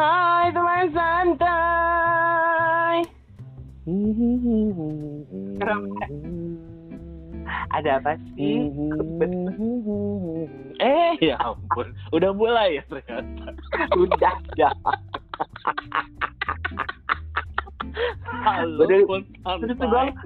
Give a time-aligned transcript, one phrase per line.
[0.00, 1.44] Hai teman santai.
[7.76, 8.64] Ada apa sih?
[10.80, 11.92] Eh, ya ampun.
[12.16, 13.52] Udah mulai ya ternyata.
[14.00, 14.72] Udah, udah.
[18.40, 20.16] Halo, Udah- tuh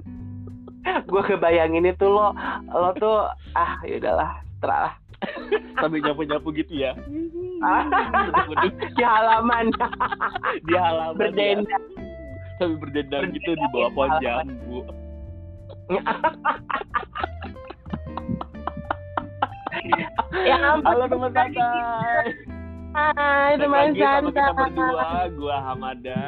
[1.03, 2.31] gue, kebayangin itu lo,
[2.71, 4.93] lo tuh ah ya udahlah, terah lah.
[5.83, 6.95] sambil nyapu-nyapu gitu ya.
[8.95, 9.65] Di halaman
[10.69, 11.17] Di halaman ya.
[11.17, 11.83] berdendang.
[12.61, 14.79] Sambil berdendang gitu di bawah pohon jambu.
[20.45, 20.87] Ya ampun.
[20.87, 22.31] Halo teman santai.
[22.95, 24.55] Hai teman sama kita santai.
[24.71, 26.21] berdua, gua Hamada.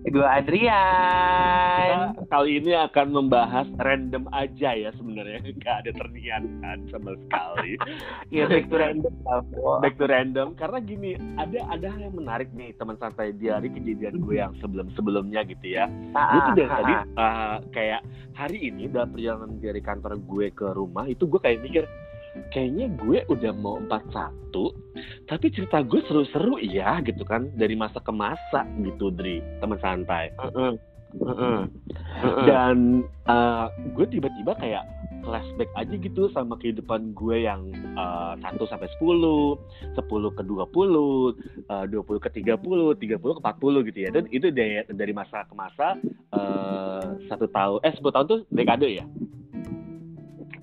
[0.00, 2.16] Gue Adrian.
[2.16, 7.76] Kita kali ini akan membahas random aja ya sebenarnya, nggak ada terniatan sama sekali.
[8.30, 9.12] Ya back to random.
[9.82, 13.68] Back to random karena gini, ada ada hal yang menarik nih teman santai di hari
[13.68, 15.90] kejadian gue yang sebelum sebelumnya gitu ya.
[16.14, 17.04] Ah, gue tuh dari ah, tadi ah.
[17.20, 18.00] uh, kayak
[18.38, 21.84] hari ini dalam perjalanan dari kantor gue ke rumah itu gue kayak mikir
[22.54, 28.12] kayaknya gue udah mau 41 tapi cerita gue seru-seru ya gitu kan dari masa ke
[28.14, 30.78] masa gitu Dri teman santai Mm-mm.
[31.18, 31.58] Mm-mm.
[32.22, 32.44] Mm-mm.
[32.46, 32.76] dan
[33.26, 34.86] uh, gue tiba-tiba kayak
[35.22, 40.48] flashback aja gitu sama kehidupan gue yang uh, 1 sampai 10, 10 ke 20,
[41.68, 44.10] uh, 20 ke 30, 30 ke 40 gitu ya.
[44.10, 46.00] Dan itu dari, dari masa ke masa
[46.32, 49.04] uh, satu tahun eh 10 tahun tuh dekade ya.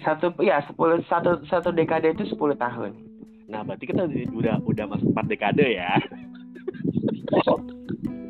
[0.07, 2.95] Satu ya sepuluh satu satu dekade itu 10 tahun.
[3.51, 5.99] Nah, berarti kita udah udah, masuk 4 dekade ya.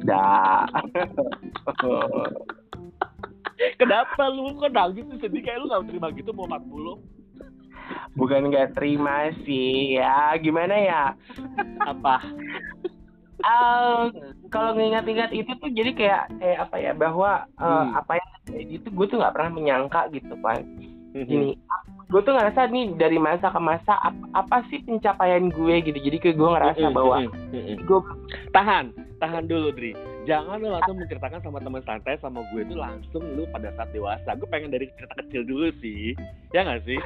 [0.09, 0.65] Dah.
[3.81, 7.01] Kenapa lu kok nangis sih sedih kayak lu gak terima gitu mau 40?
[8.17, 11.03] Bukan nggak terima sih ya gimana ya?
[11.85, 12.21] Apa?
[13.45, 14.09] Ah,
[14.49, 17.93] kalau ngingat-ingat itu tuh jadi kayak eh apa ya bahwa Hmm.
[17.93, 20.61] apa yang terjadi itu gue tuh nggak pernah menyangka gitu kan.
[21.17, 21.57] Gini,
[22.07, 25.99] gue tuh ngerasa nih dari masa ke masa apa, apa sih pencapaian gue gitu.
[25.99, 27.77] Jadi kayak gue ngerasa Mm-mm, bahwa mm-mm, mm-mm.
[27.83, 27.99] gue
[28.55, 29.97] tahan tahan dulu Dri
[30.29, 34.37] jangan lu langsung menceritakan sama teman santai sama gue itu langsung lu pada saat dewasa
[34.37, 36.13] gue pengen dari cerita kecil dulu sih
[36.53, 36.99] ya nggak sih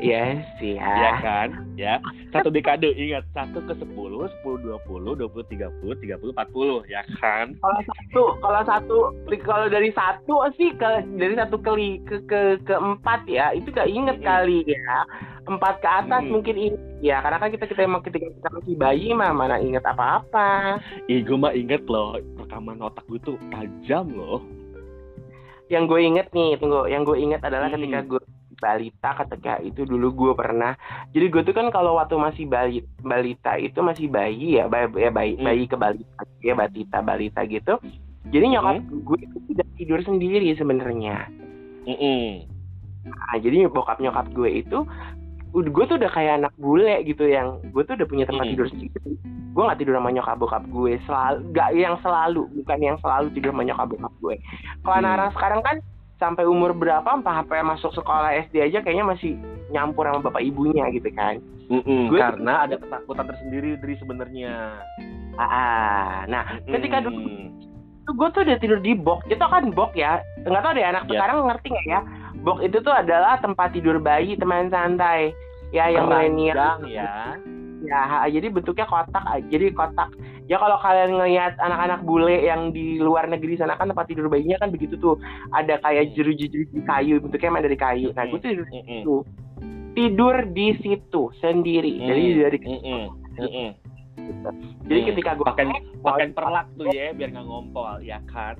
[0.00, 1.12] ya sih ya ya.
[1.20, 1.94] kan ya
[2.32, 6.32] satu dekade ingat satu ke sepuluh sepuluh dua puluh dua puluh tiga puluh tiga puluh
[6.32, 8.98] empat puluh ya kan Kalau satu, kalau satu,
[9.44, 14.16] kalau dari satu sih ke dari satu kali ke ke keempat ya itu gak inget
[14.20, 14.26] Hmm.
[14.26, 14.96] kali ya.
[15.44, 16.32] Empat ke atas Hmm.
[16.40, 19.84] mungkin inget ya karena kan kita kita emang ketika kita masih bayi mah mana inget
[19.84, 20.80] apa-apa.
[21.06, 24.40] Ih gue mah inget loh rekaman otak gue tuh tajam loh
[25.72, 27.80] Yang gue inget nih, tunggu, yang gue inget adalah Hmm.
[27.80, 28.20] ketika gue
[28.64, 30.72] balita ketika itu dulu gue pernah
[31.12, 35.12] jadi gue tuh kan kalau waktu masih bali, balita itu masih bayi ya bayi ya
[35.12, 35.44] bayi, Hmm.
[35.44, 37.76] bayi ke balita ya batita balita gitu
[38.32, 41.28] jadi nyokap gue itu tidak tidur sendiri sebenarnya
[41.84, 42.48] Mm-mm.
[43.04, 44.78] Nah, jadi bokap nyokap gue itu
[45.54, 48.52] gue tuh udah kayak anak bule gitu yang gue tuh udah punya tempat Hmm.
[48.56, 48.98] tidur sendiri
[49.54, 53.54] gue nggak tidur sama nyokap bokap gue selalu nggak yang selalu bukan yang selalu tidur
[53.54, 54.34] sama nyokap bokap gue
[54.82, 55.02] kalau Hmm.
[55.04, 55.76] anak-anak sekarang kan
[56.16, 59.34] sampai umur berapa sampai masuk sekolah SD aja kayaknya masih
[59.68, 62.12] nyampur sama bapak ibunya gitu kan Mm-mm.
[62.12, 64.78] Gue- karena ada ketakutan tersendiri Dri sebenarnya
[65.34, 66.12] ah, ah.
[66.24, 67.48] nah ketika dulu Mm.
[68.04, 71.02] itu gue tuh udah tidur di box itu kan box ya nggak tahu deh anak
[71.06, 71.18] Ya.
[71.18, 72.00] sekarang ngerti nggak ya
[72.40, 75.32] box itu tuh adalah tempat tidur bayi teman santai
[75.72, 77.40] ya yang milenial ya
[77.84, 79.46] Ya, jadi bentuknya kotak aja.
[79.46, 80.10] Jadi kotak.
[80.48, 84.60] Ya kalau kalian ngelihat anak-anak bule yang di luar negeri sana kan tempat tidur bayinya
[84.60, 85.16] kan begitu tuh.
[85.52, 88.08] Ada kayak jeruji-jeruji kayu, bentuknya emang dari kayu.
[88.12, 89.16] Nah, gue tuh tidur di situ.
[89.94, 91.92] Tidur di situ sendiri.
[92.02, 92.58] Jadi dari
[94.84, 95.66] jadi ketika gue pakai
[96.00, 98.56] pakai perlak tuh ya biar nggak ngompol ya kan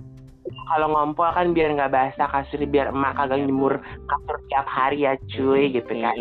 [0.65, 5.19] kalau ngompol kan biar nggak basah kasur biar emak kagak nyemur kasur tiap hari ya
[5.31, 6.15] cuy gitu kan.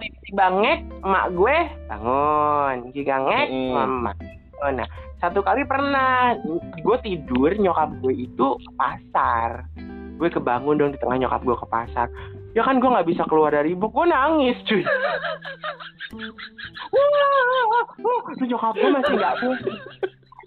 [0.00, 1.56] Tiba-tiba ngek emak gue
[1.88, 4.12] bangun jika ngek mama
[4.62, 4.88] oh, nah
[5.20, 6.36] satu kali pernah
[6.80, 9.64] gue tidur nyokap gue itu ke pasar.
[10.16, 12.08] Gue kebangun dong di tengah nyokap gue ke pasar.
[12.56, 14.84] Ya kan gue nggak bisa keluar dari ibu gue nangis cuy.
[18.36, 19.36] Terus nyokap gue masih nggak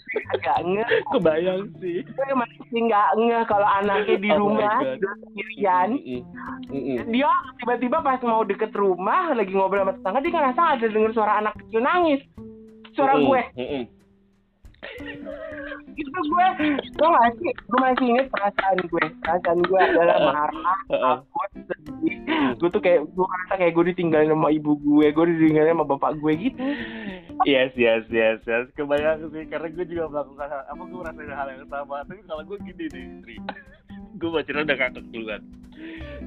[0.10, 2.02] nggak nge kebayang sih.
[2.02, 5.90] Gue masih nggak nge kalau anaknya di Oh rumah tidur sendirian.
[7.10, 11.34] Dia tiba-tiba pas mau deket rumah lagi ngobrol sama tetangga dia ngerasa ada denger suara
[11.42, 12.22] anak kecil nangis.
[12.98, 13.28] Suara Mm-mm.
[13.30, 13.42] gue.
[13.58, 13.84] Mm-mm.
[16.00, 16.48] itu gue
[16.96, 19.06] gue masih gue masih inget perasaan gue.
[19.20, 21.16] Perasaan gue adalah marah Heeh.
[21.20, 22.18] takut sedih.
[22.58, 26.16] Gue tuh kayak gue ngerasa kayak gue ditinggalin sama ibu gue gue ditinggalin sama bapak
[26.24, 26.60] gue gitu
[27.48, 28.66] yes yes yes yes.
[28.76, 31.96] Kebayang sih karena gue juga melakukan hal apa gue ngerasain hal yang sama.
[32.04, 33.36] Tapi kalau gue gini nih Tri.
[34.20, 35.40] Gue baca udah kakak duluan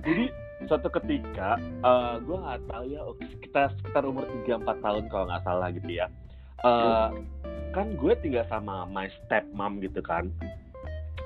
[0.03, 0.25] jadi
[0.71, 3.01] suatu ketika uh, gue nggak tahu ya
[3.43, 6.07] kita sekitar umur tiga empat tahun kalau nggak salah gitu ya.
[6.63, 7.11] Uh,
[7.75, 10.31] kan gue tinggal sama my step mom gitu kan.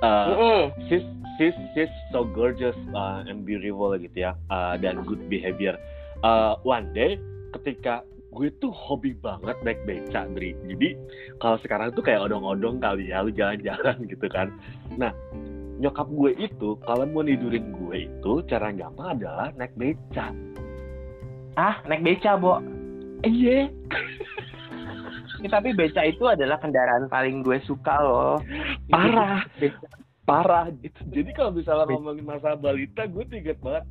[0.00, 0.62] Uh, mm -hmm.
[0.88, 1.06] she's
[1.36, 5.76] she's she's so gorgeous uh, and beautiful gitu ya uh, dan good behavior.
[6.24, 7.20] Uh, one day
[7.52, 8.00] ketika
[8.36, 10.52] gue tuh hobi banget naik beca Dri.
[10.68, 10.92] Jadi
[11.40, 14.52] kalau sekarang tuh kayak odong-odong kali ya lu jalan-jalan gitu kan.
[15.00, 15.10] Nah
[15.80, 20.32] nyokap gue itu kalau mau nidurin gue itu cara gampang adalah naik beca
[21.56, 22.60] ah naik beca bo.
[23.24, 23.72] Iya.
[25.40, 28.36] Ya, tapi beca itu adalah kendaraan paling gue suka loh.
[28.92, 29.44] Parah.
[29.56, 29.88] beca.
[30.28, 30.68] parah.
[30.84, 33.84] Gitu jadi kalau misalnya ngomongin masa balita gue inget banget.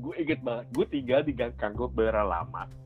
[0.00, 0.64] Gue inget banget.
[0.72, 2.83] Gue tinggal di Gang Kangkung Bera Lama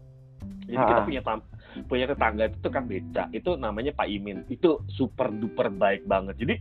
[0.68, 1.40] jadi kita punya tam
[1.88, 4.44] punya tetangga itu tukang beca itu namanya Pak Imin.
[4.52, 6.36] Itu super duper baik banget.
[6.36, 6.54] Jadi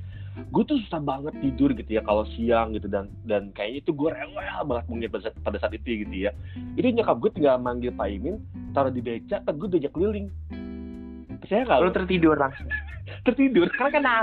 [0.47, 2.87] gue tuh susah banget tidur gitu ya kalau siang gitu.
[2.87, 6.31] Dan dan kayaknya itu gue rewel banget mungkin pada saat, pada saat itu gitu ya.
[6.79, 8.39] Itu nyokap gue tinggal manggil Pak Imin
[8.71, 10.31] taruh di beca kan gue diajak keliling.
[11.51, 12.71] Saya kalau tertidur langsung.
[13.27, 13.67] Tertidur.
[13.75, 14.13] Karena kena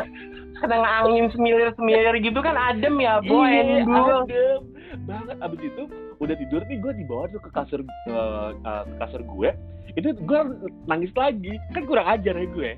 [0.68, 3.48] kena angin semilir semilir gitu kan adem ya boy.
[3.48, 4.60] iya, adem.
[5.04, 5.36] Banget.
[5.42, 5.82] Abis itu
[6.22, 7.80] udah tidur nih gue dibawa tuh ke kasur
[8.10, 9.50] uh, uh, ke kasur gue.
[9.98, 10.40] Itu gue
[10.88, 11.58] nangis lagi.
[11.76, 12.70] Kan kurang ajar ya gue.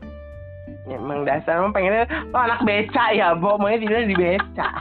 [0.87, 3.59] Ya, emang dasar emang pengennya lo anak beca ya bo.
[3.59, 4.69] Maunya tidur di beca.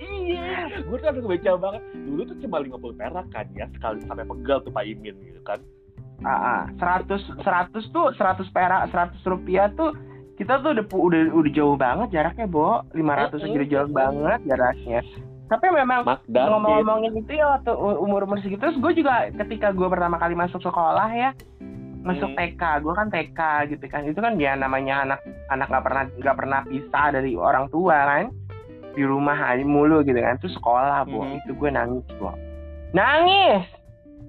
[0.00, 0.80] Iya.
[0.88, 1.82] Gue tuh anak beca banget.
[1.92, 5.40] Dulu tuh cuma lima puluh perak kan ya sekali sampai pegal tuh Pak Imin gitu
[5.44, 5.60] kan.
[6.24, 6.64] Ah.
[6.80, 9.92] Seratus seratus tuh seratus perak seratus rupiah tuh
[10.34, 12.82] kita tuh udah udah udah jauh banget jaraknya bo.
[12.90, 15.00] lima ratus aja jauh banget jaraknya.
[15.46, 20.18] Tapi memang ngomong-ngomongin itu ya waktu umur umur segitu terus gue juga ketika gue pertama
[20.18, 21.30] kali masuk sekolah ya
[22.04, 22.36] masuk hmm.
[22.36, 23.40] TK gue kan TK
[23.76, 24.02] gitu kan.
[24.10, 25.20] Itu kan dia namanya anak
[25.54, 28.24] anak nggak pernah nggak pernah pisah dari orang tua kan.
[28.94, 30.34] Di rumah aja mulu gitu kan.
[30.42, 31.38] Terus sekolah bu hmm.
[31.46, 32.34] itu gue nangis bu
[32.94, 33.66] nangis!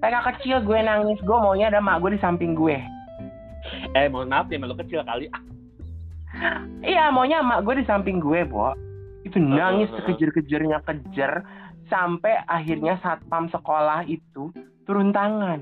[0.05, 1.17] TK kecil gue nangis.
[1.25, 2.77] Gue maunya ada mak gue di samping gue.
[3.97, 5.25] Eh mohon maaf ya malu kecil kali
[6.83, 8.73] iya maunya mak gue di samping gue bu
[9.25, 11.41] itu nangis sekejar-kejarnya kejar
[11.89, 14.53] sampai akhirnya satpam sekolah itu
[14.85, 15.61] turun tangan.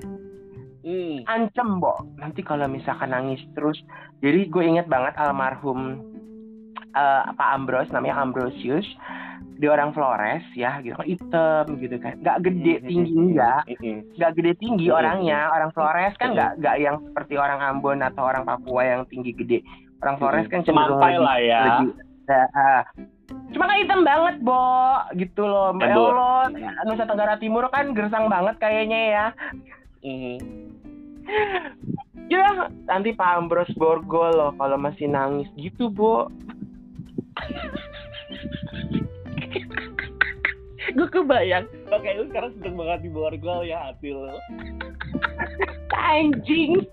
[0.84, 1.24] Hmm.
[1.32, 1.96] ancam bo.
[2.20, 3.80] Nanti kalau misalkan nangis terus
[4.20, 6.04] jadi gue inget banget almarhum
[6.92, 8.84] uh, Pak Ambros namanya Ambrosius.
[9.54, 10.98] Di orang Flores ya gitu.
[11.00, 12.20] Kan hitam gitu kan.
[12.20, 13.62] Nggak gede hmm, tinggi hmm, enggak
[14.20, 14.32] nggak.
[14.36, 15.48] gede tinggi orangnya.
[15.56, 19.64] orang Flores kan nggak nggak yang seperti orang Ambon atau orang Papua yang tinggi gede
[20.04, 21.64] orang Flores kan cenderung lebih, lah ya.
[21.88, 21.96] lebih
[22.28, 22.84] uh,
[23.56, 24.60] Cuma kan hitam banget, Bo.
[25.16, 25.72] Gitu loh.
[25.80, 26.52] Ya Allah,
[26.86, 29.26] Nusa Tenggara Timur kan gersang banget kayaknya ya.
[30.04, 30.38] Mm.
[32.28, 36.28] ya, nanti Pak Ambros borgol loh kalau masih nangis gitu, Bo.
[40.94, 44.36] gue kebayang pakai lu sekarang sedang banget di borgol ya hati lo
[45.96, 46.84] anjing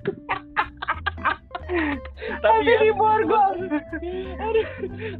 [2.44, 3.70] tapi ya, di Borgol
[4.40, 4.66] aduh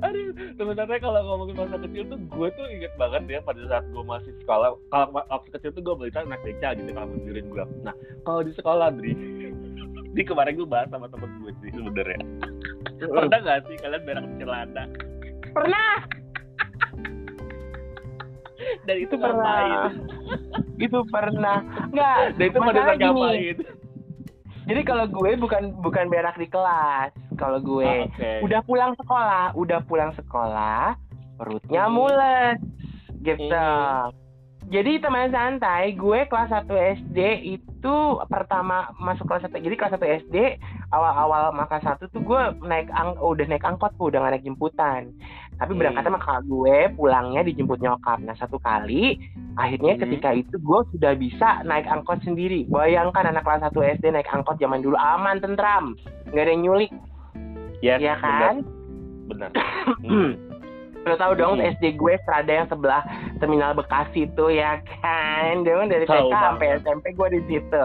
[0.02, 0.26] aduh
[0.58, 4.32] sebenarnya kalau ngomongin masa kecil tuh gue tuh inget banget ya pada saat gue masih
[4.42, 4.74] sekolah.
[4.90, 7.94] Kalau waktu kecil tuh gue belajar naik beca gitu kalau menjurin gue nah
[8.26, 9.12] kalau di sekolah Dri
[10.10, 12.18] di kemarin gue bahas sama temen gue sih sebenarnya.
[13.14, 14.84] Pernah gak sih kalian berak celana?
[15.54, 15.94] Pernah.
[18.84, 19.88] Dan itu, pernah.
[20.76, 21.58] itu pernah.
[21.90, 22.18] Nggak.
[22.36, 23.56] Dan itu pada saat ngapain
[24.68, 27.14] jadi kalau gue bukan bukan berak di kelas.
[27.40, 28.44] Kalau gue oh, okay.
[28.44, 30.98] udah pulang sekolah, udah pulang sekolah,
[31.40, 31.94] perutnya hmm.
[31.94, 32.58] mules.
[33.24, 33.48] Gitu.
[33.48, 34.12] Hmm.
[34.70, 36.70] Jadi teman santai, gue kelas 1
[37.02, 37.18] SD
[37.58, 37.96] itu
[38.30, 39.58] pertama masuk kelas 1.
[39.66, 40.36] Jadi kelas 1 SD
[40.94, 45.10] awal-awal maka satu tuh gue naik ang udah naik angkot, udah gak naik jemputan
[45.60, 49.20] tapi berangkat sama kakak gue pulangnya dijemput nyokap nah satu kali
[49.60, 50.02] akhirnya hmm.
[50.08, 54.56] ketika itu gue sudah bisa naik angkot sendiri bayangkan anak kelas 1 SD naik angkot
[54.56, 55.92] zaman dulu aman tentram
[56.32, 56.90] nggak ada yang nyulik
[57.84, 58.64] yes, ya kan
[59.28, 60.48] benar, benar.
[61.00, 61.80] Lo tau dong hmm.
[61.80, 63.00] SD gue serada yang sebelah
[63.40, 65.64] terminal Bekasi itu ya kan.
[65.64, 67.82] Dia dari TK sampai SMP gue di situ.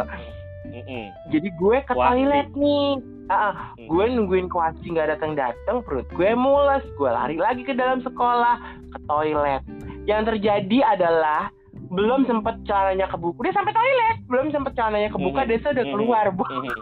[0.67, 1.05] Mm-mm.
[1.32, 3.00] Jadi gue ke Wah, toilet nih.
[3.25, 3.89] Ah, mm.
[3.89, 6.86] gue nungguin kuaci nggak datang datang, perut gue mules.
[6.98, 8.62] Gue lari lagi ke dalam sekolah
[8.94, 9.65] ke toilet.
[10.05, 11.50] Yang terjadi adalah
[11.89, 13.41] belum sempet celananya kebuka.
[13.41, 15.58] Udah sampai toilet, belum sempet celananya kebuka, mm-hmm.
[15.58, 16.46] Desa udah keluar, bu.
[16.46, 16.77] Mm-hmm.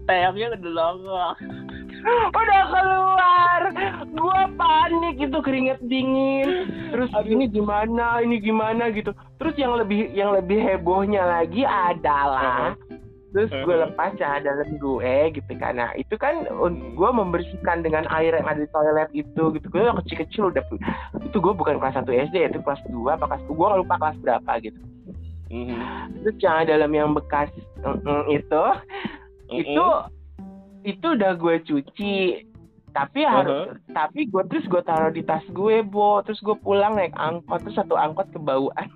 [0.10, 1.34] Tayangnya udah longok.
[2.06, 3.60] Udah keluar.
[4.10, 6.68] Gue panik itu keringet dingin.
[6.90, 9.14] Terus ini gimana ini gimana gitu.
[9.38, 12.74] Terus yang lebih yang lebih hebohnya lagi adalah
[13.30, 15.78] terus gue lepas cahaya dalam gue gitu kan.
[15.78, 16.46] Nah itu kan
[16.98, 19.66] gue membersihkan dengan air yang ada di toilet itu gitu.
[19.70, 20.62] Gue kecil kecil udah
[21.22, 24.52] itu gue bukan kelas 1 SD itu kelas 2 apa kelas gue lupa kelas berapa
[24.66, 24.80] gitu.
[25.50, 26.22] Mm-hmm.
[26.22, 27.50] terus cahaya dalam yang bekas
[27.82, 28.62] mm, itu
[29.50, 29.58] mm-hmm.
[29.66, 29.86] itu
[30.84, 32.16] itu udah gue cuci.
[32.90, 33.94] Tapi harus uh-huh.
[33.94, 36.20] tapi gue terus gue taruh di tas gue bo.
[36.26, 37.62] Terus gue pulang naik angkot.
[37.62, 38.88] Terus satu angkot kebauan.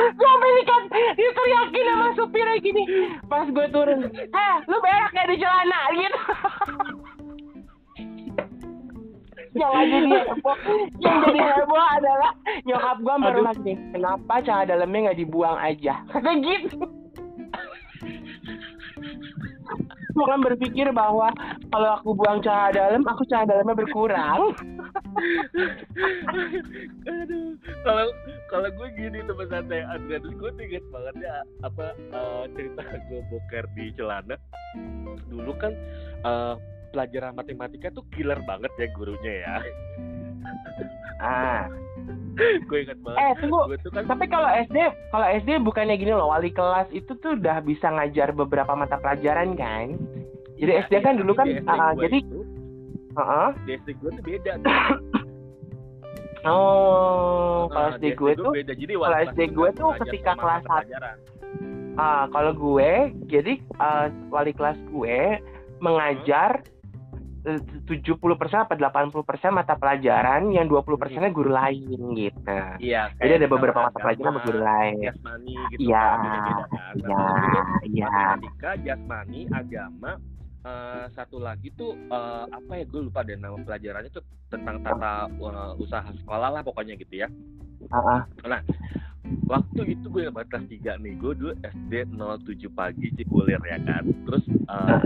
[0.00, 0.82] Gue sampai kan
[1.16, 2.82] diteriakin sama supirnya gini.
[3.28, 5.80] Pas gue turun eh lu berak ya di celana?
[5.96, 6.20] Gitu
[9.60, 10.56] yang jadi heboh.
[10.98, 12.30] Yang jadi heboh adalah
[12.64, 15.94] nyokap gue baru lagi kenapa cahaya dalamnya nggak dibuang aja?
[16.08, 16.80] Kata gitu.
[20.10, 21.32] Bukan berpikir bahwa
[21.72, 24.52] kalau aku buang cahaya dalam aku cahaya dalamnya berkurang.
[27.08, 27.56] Aduh.
[27.80, 28.06] Kalau
[28.50, 29.80] kalau gue gini teman santai.
[29.86, 34.36] Adrian gue inget banget ya apa uh, cerita gue boker di celana.
[35.30, 35.72] Dulu kan
[36.26, 36.54] uh,
[36.90, 39.54] pelajaran matematika tuh killer banget ya gurunya ya.
[41.20, 41.68] Ah.
[42.40, 43.20] Gue inget banget.
[43.20, 43.60] Eh tunggu.
[43.92, 44.08] Kan...
[44.08, 44.76] tapi kalau SD
[45.12, 49.52] kalau SD bukannya gini loh wali kelas itu tuh udah bisa ngajar beberapa mata pelajaran
[49.52, 50.00] kan?
[50.56, 52.40] Jadi ya, SD kan dulu kan uh, jadi itu,
[53.16, 53.48] uh -uh.
[53.68, 54.52] di SD gue tuh beda
[56.48, 58.72] Oh, nah, kalau SD gue tuh beda.
[58.72, 60.92] Jadi kalau SD gue tuh ketika kelas satu,
[62.00, 65.36] ah kalau gue jadi uh, wali kelas gue
[65.84, 66.79] mengajar hmm
[67.88, 72.00] tujuh puluh persen apa delapan puluh persen mata pelajaran yang dua puluh persennya guru lain
[72.12, 72.58] gitu.
[72.76, 73.08] Iya.
[73.16, 75.08] Jadi ada beberapa mata pelajaran sama guru lain.
[75.08, 75.80] Jasmani gitu.
[75.88, 76.04] Iya.
[76.04, 76.54] Kan,
[77.00, 77.24] iya.
[77.88, 78.08] Iya.
[78.12, 80.12] Matematika, jasmani, agama,
[80.68, 85.32] uh, satu lagi tuh uh, apa ya gue lupa deh nama pelajarannya tuh tentang tata
[85.40, 87.28] uh, usaha sekolah lah pokoknya gitu ya.
[87.88, 88.20] Uh-uh.
[88.44, 88.60] Nah
[89.46, 94.04] waktu itu gue batas tiga nih gue dulu SD 07 pagi Cipulir ya kan?
[94.26, 95.02] Terus uh,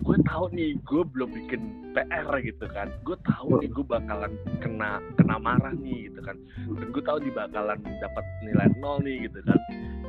[0.00, 1.60] gue tahu nih gue belum bikin
[1.92, 2.88] PR gitu kan.
[3.04, 6.36] Gue tahu nih gue bakalan kena kena marah nih gitu kan.
[6.66, 9.58] Dan gue tahu di bakalan dapat nilai nol nih gitu kan.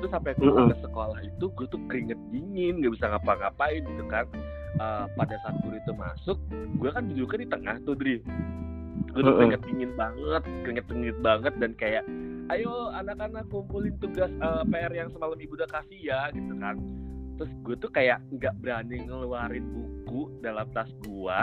[0.02, 4.26] Terus sampai gue ke sekolah itu gue tuh keringet dingin gak bisa ngapa-ngapain gitu kan.
[4.80, 6.40] Uh, pada saat guru itu masuk
[6.80, 8.24] gue kan duduknya di tengah tuh Dri
[9.12, 12.04] gue tuh keringet dingin banget keringet dingin banget dan kayak
[12.52, 16.76] ayo anak-anak kumpulin tugas uh, eh, PR yang semalam ibu udah kasih ya gitu kan.
[17.40, 21.38] Terus gue tuh kayak nggak berani ngeluarin buku dalam tas gue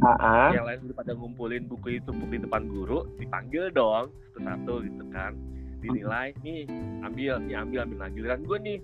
[0.00, 0.50] uh-uh.
[0.56, 5.04] yang lain udah pada ngumpulin buku itu buku di depan guru dipanggil dong satu-satu gitu
[5.12, 5.36] kan.
[5.80, 6.68] Dinilai nih
[7.04, 8.18] ambil nih ambil ambil lagi.
[8.24, 8.78] Kan gue nih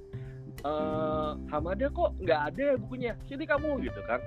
[0.65, 4.21] eh Hamada kok nggak ada ya bukunya sini kamu gitu kan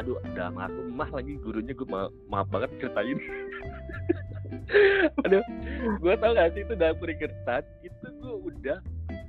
[0.00, 3.20] aduh ada aku mah lagi gurunya gue ma maaf banget ceritain.
[5.28, 5.44] Aduh
[6.00, 8.78] gue tau gak sih itu dalam keringetan itu gue udah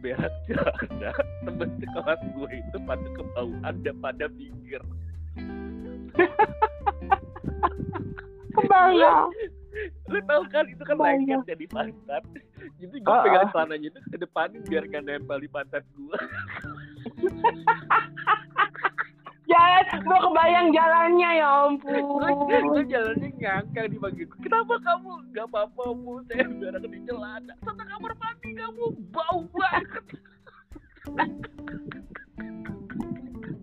[0.01, 1.11] berak celana
[1.45, 4.81] temen sekelas gue itu pada kebauan dan pada pinggir
[8.55, 9.29] kebayang
[10.11, 12.23] lu tau kan itu kan lengket jadi pantat.
[12.77, 16.17] Jadi gue uh, pegang celananya itu ke depan biar gak nempel di pantat gue
[19.51, 22.03] jalan gue kebayang jalannya ya ampun.
[22.72, 26.24] Gue jalannya ngangkang di pagi kenapa kamu gak apa-apa bu?
[26.31, 27.53] Saya biar di celana.
[27.60, 30.05] Satu kamar mandi kamu bau banget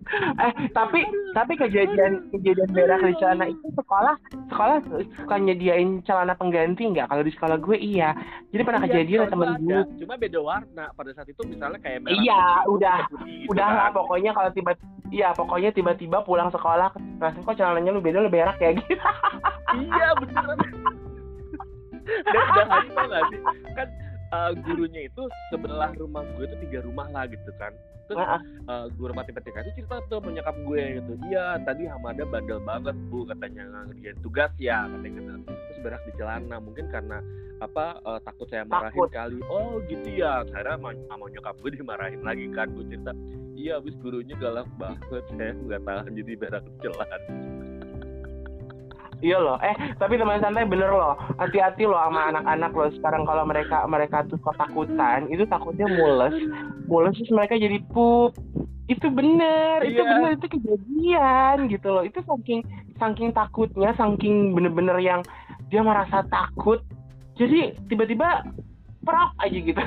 [0.45, 1.05] eh tapi
[1.37, 4.15] tapi kejadian kejadian berak di celana itu sekolah
[4.49, 4.77] sekolah
[5.21, 7.09] suka nyediain celana pengganti nggak?
[7.09, 8.17] Kalau di sekolah gue iya.
[8.49, 9.81] Jadi pernah iya, kejadian temen gue.
[10.05, 13.67] Cuma beda warna pada saat itu misalnya kayak merah iya putih, udah putih, gitu udah
[13.67, 13.77] kan.
[13.77, 14.71] lah pokoknya kalau tiba
[15.13, 16.89] iya pokoknya tiba-tiba pulang sekolah
[17.21, 18.97] rasanya kok celananya lu beda lu berak ya gitu.
[19.69, 20.57] Iya beneran.
[22.09, 23.39] Dan dan hari nggak sih?
[23.77, 23.87] Kan
[24.33, 27.73] uh, gurunya itu sebelah rumah gue itu tiga rumah lah gitu kan.
[28.09, 28.25] Terus
[28.65, 31.13] uh, guru matematika itu cerita tuh menyekap gue gitu.
[31.29, 33.85] Iya tadi Hamada bandel banget bu katanya.
[33.85, 35.31] Ngerjain tugas ya katanya gitu.
[35.45, 37.21] Terus berak di celana mungkin karena
[37.59, 39.09] apa uh, takut saya marahin takut.
[39.13, 39.37] kali.
[39.45, 40.41] Oh gitu ya.
[40.41, 43.13] Akhirnya sama nyokap gue dimarahin lagi kan gue cerita.
[43.53, 47.58] Iya abis gurunya galak banget saya nggak tahan jadi berak di celana
[49.19, 52.89] Iya loh, eh tapi teman santai bener loh, hati-hati loh sama anak-anak loh.
[52.95, 56.35] Sekarang kalau mereka mereka tuh ketakutan, itu takutnya mules,
[56.87, 58.31] mules terus mereka jadi pup.
[58.87, 59.91] Itu bener, iya.
[59.91, 62.03] itu bener, itu kejadian gitu loh.
[62.07, 62.63] Itu saking
[62.95, 65.19] saking takutnya, saking bener-bener yang
[65.67, 66.79] dia merasa takut.
[67.35, 68.47] Jadi tiba-tiba
[69.09, 69.83] prok aja gitu.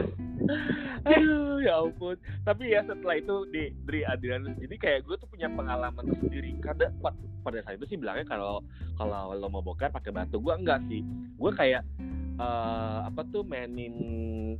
[1.02, 2.18] Aduh, ya ampun.
[2.42, 6.58] Tapi ya setelah itu di Dri Adrianus ini kayak gue tuh punya pengalaman tersendiri.
[6.58, 7.14] Karena pa-
[7.46, 8.62] pada saat itu sih bilangnya kalau
[8.98, 11.06] kalau lo mau bokar pakai batu, gue enggak sih.
[11.38, 11.86] Gue kayak
[12.34, 13.94] eh, apa tuh mainin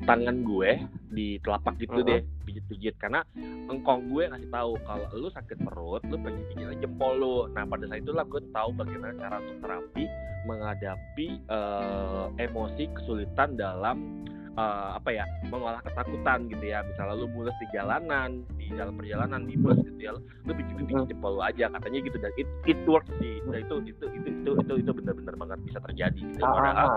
[0.03, 0.71] tangan gue
[1.09, 2.07] di telapak gitu Mhm.
[2.07, 2.95] deh, pijit-pijit.
[2.97, 3.21] Karena
[3.69, 7.37] engkong gue ngasih tahu kalau lu sakit perut, lu pergi pijit jempol lu.
[7.51, 10.05] Nah pada saat itulah gue tahu bagaimana cara untuk terapi
[10.43, 16.83] menghadapi eh, emosi kesulitan dalam eh, apa ya mengolah ketakutan gitu ya.
[16.83, 20.97] Misalnya lu mulus di jalanan di dalam perjalanan di bus gitu ya lu bikin bikin
[21.07, 22.17] jempol lu aja katanya gitu.
[22.19, 23.39] Dan it, it works sih.
[23.47, 26.43] Dan itu itu itu itu itu, itu benar-benar banget bisa terjadi gitu.
[26.43, 26.89] Ah, padahal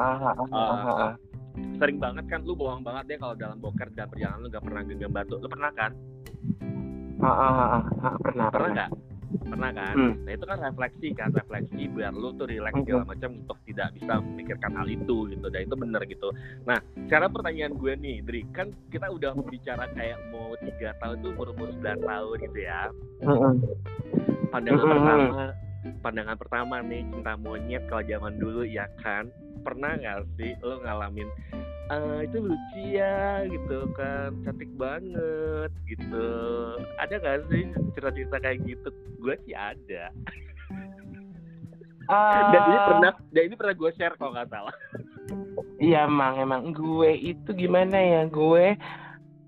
[1.79, 4.81] sering banget kan lu bohong banget deh kalau dalam boker dan perjalanan lu gak pernah
[4.83, 5.35] genggam batu.
[5.39, 5.91] Lu pernah kan?
[7.23, 8.71] Ah, ah, pernah pernah.
[8.75, 8.89] Nggak?
[9.35, 9.95] Pernah kan?
[9.95, 10.13] Hmm.
[10.23, 14.13] nah itu kan refleksi kan refleksi biar lu tuh relax segala macam untuk tidak bisa
[14.19, 15.47] memikirkan hal itu gitu.
[15.47, 16.29] Dan itu benar gitu.
[16.67, 18.41] Nah sekarang pertanyaan gue nih Dri.
[18.51, 22.81] Kan kita udah bicara kayak mau tiga tahun tuh umur umur 9 tahun gitu ya.
[24.51, 24.91] Pandangan Mm-mm.
[24.91, 25.45] pertama
[26.01, 29.29] pandangan pertama nih cinta monyet kalau zaman dulu ya kan
[29.65, 31.25] pernah nggak sih lo ngalamin
[31.85, 36.27] "Ah, itu lucu ya gitu kan cantik banget gitu.
[36.97, 37.61] Ada nggak sih
[37.93, 38.89] cerita-cerita kayak gitu?
[39.21, 40.09] Gue sih ada.
[42.05, 44.75] Dan ini Ah, pernah dan ini pernah gue share kalau nggak salah.
[45.81, 48.77] Iya emang emang gue itu gimana ya gue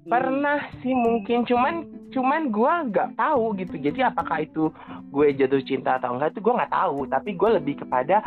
[0.07, 3.77] pernah sih mungkin cuman cuman gue nggak tahu gitu.
[3.77, 4.73] Jadi apakah itu
[5.13, 7.05] gue jatuh cinta atau enggak itu gue nggak tahu.
[7.05, 8.25] Tapi gue lebih kepada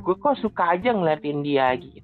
[0.00, 2.02] gue kok suka aja ngeliatin dia gitu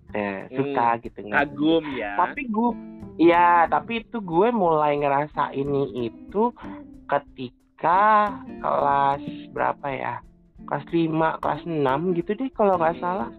[0.53, 1.41] suka gitu ngeliatin dia.
[1.49, 2.71] kagum ya tapi gue
[3.17, 6.53] ya tapi itu gue mulai ngerasa ini itu
[7.09, 9.23] ketika kelas
[9.57, 10.15] berapa ya
[10.67, 13.31] kelas 5 kelas 6 gitu deh kalau nggak salah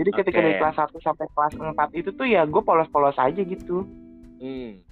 [0.00, 0.44] jadi ketika Oke.
[0.46, 3.86] dari kelas 1 sampai kelas 4 itu tuh ya gue polos-polos aja gitu
[4.40, 4.82] hmm.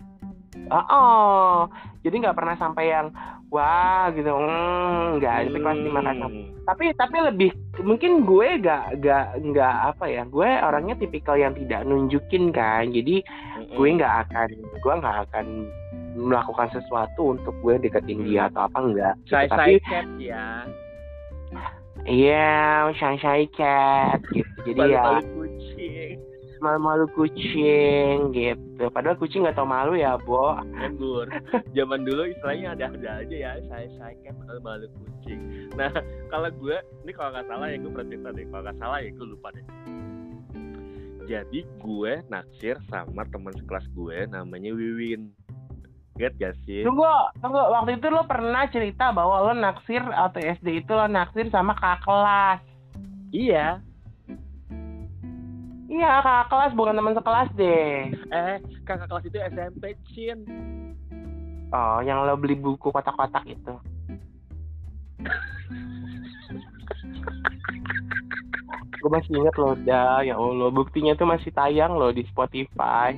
[0.70, 1.56] Oh, oh.
[2.02, 3.08] jadi nggak pernah sampai yang
[3.48, 6.44] wah gitu mm, nggak itu kelas 5 kelas 6 Hmm.
[6.68, 7.50] tapi tapi lebih
[7.80, 13.24] mungkin gue gak gak nggak apa ya gue orangnya tipikal yang tidak nunjukin kan jadi
[13.24, 13.72] Mm-mm.
[13.72, 15.46] gue nggak akan gue nggak akan
[16.18, 19.48] melakukan sesuatu untuk gue deketin dia atau apa enggak gitu.
[19.48, 20.46] tapi cat ya
[22.04, 25.47] iya shy shy cat gitu jadi ya malu-malu kucing
[26.60, 28.84] malu-malu kucing gitu.
[28.90, 30.58] Padahal kucing nggak tahu malu ya bo.
[30.78, 31.26] Nganggur
[31.76, 35.40] zaman dulu istilahnya ada-ada aja ya saya saya kan malu malu kucing.
[35.78, 35.90] Nah
[36.32, 38.46] kalau gue ini kalau nggak salah ya gue pernah cerita deh.
[38.50, 39.66] Kalau nggak salah ya gue lupa deh.
[41.28, 45.28] Jadi gue naksir sama teman sekelas gue namanya Wiwin.
[46.18, 46.82] Ingat gak sih?
[46.82, 47.06] tunggu
[47.38, 47.62] tunggu.
[47.62, 52.02] Waktu itu lo pernah cerita bahwa lo naksir atau SD itu lo naksir sama kakak
[52.02, 52.60] kelas.
[53.30, 53.66] Iya.
[55.88, 58.12] Iya kakak kelas bukan teman sekelas deh.
[58.12, 60.38] Eh, kakak kelas itu SMP, Cin.
[61.72, 63.74] oh yang lo beli buku kotak-kotak itu.
[68.98, 73.14] Gue masih inget loh dah ya allah buktinya tuh masih tayang loh di Spotify.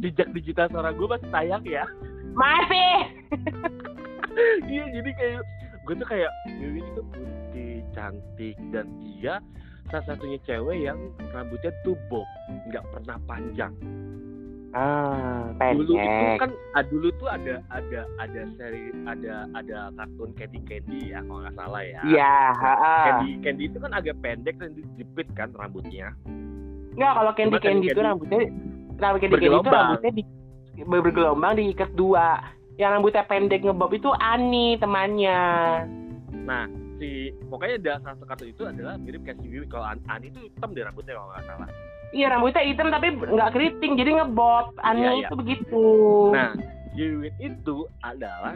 [0.00, 1.84] Jejak digital suara gue masih tayang ya.
[2.30, 3.10] masih!
[4.70, 5.42] Iya, jadi kayak
[5.82, 9.42] gue tuh kayak Wiwin itu putih, cantik dan dia
[9.90, 10.98] salah satunya cewek yang
[11.34, 12.26] rambutnya tuh bob,
[12.70, 13.74] nggak pernah panjang.
[14.70, 20.30] ah Dulu itu pendek kan ah, dulu tuh ada ada ada seri ada ada kartun
[20.38, 22.00] Candy Candy ya kalau nggak salah ya.
[22.06, 22.94] iya ha-ha.
[23.02, 26.14] Candy Candy itu kan agak pendek dan dijepit kan rambutnya.
[26.94, 28.40] Nggak, kalau Candy Cuma Candy Candy itu rambutnya
[29.02, 30.22] rambut Candy Candy itu rambutnya di
[30.86, 32.28] ber- bergelombang diikat dua.
[32.78, 35.40] Yang rambutnya pendek ngebob itu Ani temannya.
[36.46, 36.64] Nah,
[37.00, 39.66] si pokoknya satu kartun itu adalah mirip kayak si Wiwi.
[39.72, 41.68] Kalau An Ani itu hitam deh rambutnya kalau nggak salah.
[42.12, 44.66] Iya rambutnya hitam tapi nggak keriting jadi ngebob.
[44.84, 45.26] Ani Iya, iya.
[45.26, 45.84] itu begitu.
[46.36, 46.52] Nah,
[46.92, 48.54] Wiwin itu adalah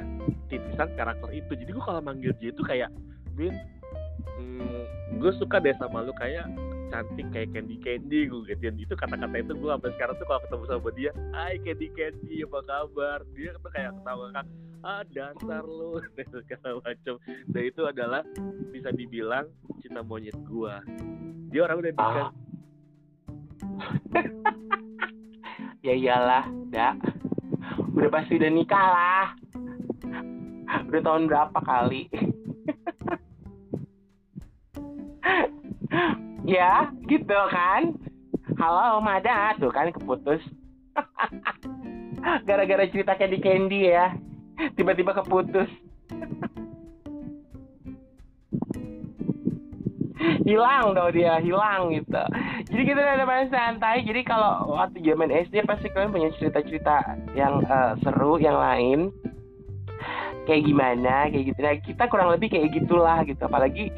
[0.52, 1.52] titisan karakter itu.
[1.56, 2.92] Jadi gue kalau manggil dia itu kayak,
[3.34, 3.56] Win,
[4.36, 4.82] hmm,
[5.18, 6.44] gue suka deh sama lu kayak
[6.92, 10.64] cantik kayak Candy Candy gue gituin itu kata-kata itu gue sampai sekarang tuh kalau ketemu
[10.70, 14.46] sama dia Hai Candy Candy apa kabar dia tuh kayak ketawa kan
[14.84, 18.22] ah dasar lu dan segala macam dan itu adalah
[18.68, 19.48] bisa dibilang
[19.80, 20.74] cinta monyet gue
[21.48, 22.32] dia orang udah nikah Ah.
[25.82, 26.94] ya iyalah, dak.
[27.94, 29.26] Udah pasti udah nikah lah.
[30.90, 32.06] Udah tahun berapa kali?
[36.46, 37.98] ya, gitu kan?
[38.60, 40.42] Halo, Mada, tuh kan keputus.
[42.48, 44.14] Gara-gara cerita Candy Candy ya.
[44.76, 45.70] Tiba-tiba keputus.
[50.44, 52.22] hilang dong dia hilang gitu.
[52.68, 54.04] Jadi kita ada main santai.
[54.04, 59.12] Jadi kalau waktu zaman SD pasti kalian punya cerita-cerita yang uh, seru yang lain.
[60.44, 61.58] Kayak gimana kayak gitu.
[61.64, 63.40] Nah kita kurang lebih kayak gitulah gitu.
[63.44, 63.88] Apalagi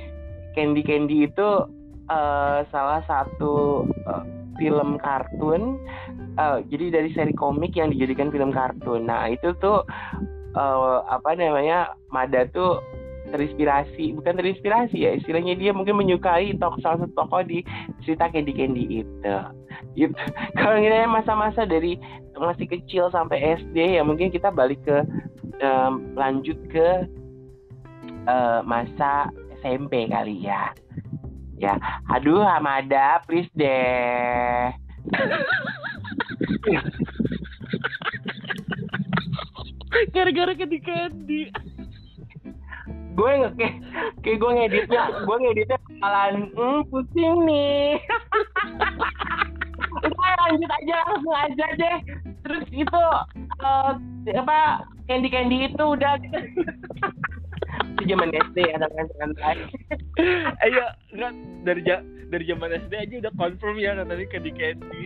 [0.55, 1.49] Candy Candy itu
[2.07, 4.25] uh, salah satu uh,
[4.59, 5.79] film kartun.
[6.37, 9.11] Uh, jadi dari seri komik yang dijadikan film kartun.
[9.11, 9.83] Nah itu tuh
[10.57, 12.81] uh, apa namanya Mada tuh
[13.31, 17.67] terinspirasi bukan terinspirasi ya istilahnya dia mungkin menyukai tokoh salah satu tokoh di
[18.07, 19.35] cerita Candy Candy itu.
[19.99, 20.15] Gitu.
[20.59, 21.99] Kalau kita masa-masa dari
[22.37, 25.03] masih kecil sampai SD ya mungkin kita balik ke
[25.65, 27.09] um, lanjut ke
[28.31, 29.29] uh, masa
[29.61, 30.71] SMP kali ya.
[31.57, 31.81] Ya
[32.13, 34.77] aduh Hamada please deh
[40.17, 41.43] gara-gara candy candy.
[43.17, 43.75] Gue nge kayak,
[44.25, 48.01] kayak gue ngeditnya gue ngeditnya kepalahan hmm, pusing nih.
[50.05, 51.99] Udah lanjut aja langsung aja deh.
[52.45, 53.03] Terus itu
[53.61, 53.93] uh,
[54.33, 54.59] apa
[55.05, 56.17] candy candy itu udah.
[57.97, 59.57] Itu zaman SD ada kan santai
[60.65, 61.33] ayo enggak
[61.65, 61.83] dari
[62.33, 65.03] dari zaman SD aja udah confirm ya tadi candy candy.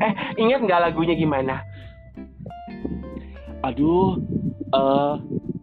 [0.00, 1.64] Eh ingat nggak lagunya gimana
[3.64, 4.20] aduh
[4.76, 5.16] uh,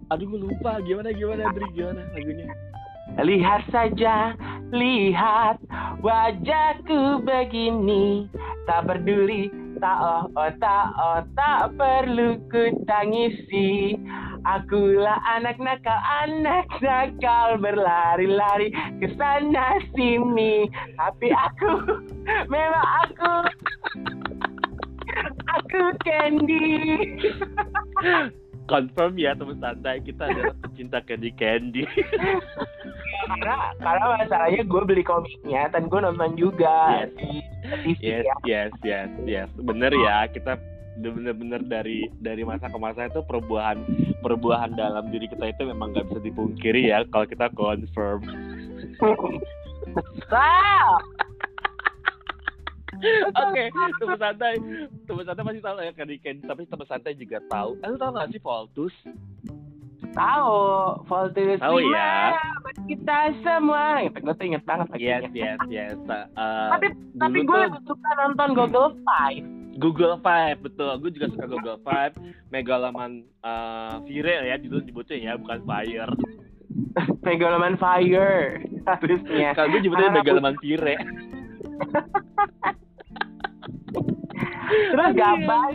[0.09, 0.81] aduh gue lupa.
[0.81, 1.67] Gimana gimana Dri?
[1.77, 2.49] Gimana lagunya?
[3.21, 4.33] Lihat saja
[4.73, 5.61] lihat
[6.01, 8.25] wajahku begini.
[8.65, 13.97] Tak peduli tak oh, oh tak oh tak perlu ku tangisi.
[14.41, 17.61] Akulah anak nakal, anak nakal.
[17.61, 20.65] Berlari-lari ke sana sini.
[20.97, 22.01] Tapi aku,
[22.53, 23.33] memang aku,
[25.57, 26.67] aku Candy.
[28.69, 31.83] Confirm ya teman santai kita adalah pecinta Candy Candy.
[33.31, 37.11] karena karena masalahnya gue beli komiknya dan gue nonton juga yes.
[37.15, 37.31] di
[37.63, 38.35] TV yes, ya.
[38.43, 40.57] Yes, yes, yes, bener ya kita
[40.99, 43.79] bener-bener dari dari masa ke masa itu perubahan
[44.19, 48.21] perubahan dalam diri kita itu memang nggak bisa dipungkiri ya kalau kita confirm.
[53.33, 53.63] Oke,
[53.99, 54.55] teman santai,
[55.09, 57.77] teman santai masih tahu ya Ken, tapi teman santai juga tahu.
[57.81, 58.95] Eh, lu tahu nggak sih Voltus?
[60.11, 60.59] Tahu,
[61.07, 62.35] Voltus tahu ya.
[62.85, 65.03] Kita semua, gue tuh inget banget lagi.
[65.03, 65.97] Yes, yes, yes.
[66.35, 69.45] Uh, tapi tapi gue lebih suka nonton Google Five.
[69.79, 72.13] Google Five betul, gue juga suka Google Five.
[72.51, 76.13] Megalaman uh, Fire ya, dulu nyebutnya ya, bukan Fire.
[77.25, 78.59] Megalaman Fire
[78.89, 79.55] harusnya.
[79.55, 80.99] Kalau gue nyebutnya Megalaman Fire.
[84.71, 85.73] Terus Gaban.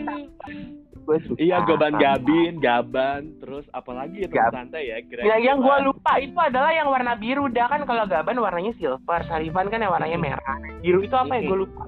[1.39, 6.19] Iya, Gaban Gabin, Gaban, terus apalagi ya teman santai ya kira Ya, yang gue lupa
[6.19, 7.47] itu adalah yang warna biru.
[7.47, 10.57] Udah kan kalau Gaban warnanya silver, Sarivan kan yang warnanya merah.
[10.83, 11.47] Biru itu apa ya?
[11.47, 11.87] Gue lupa.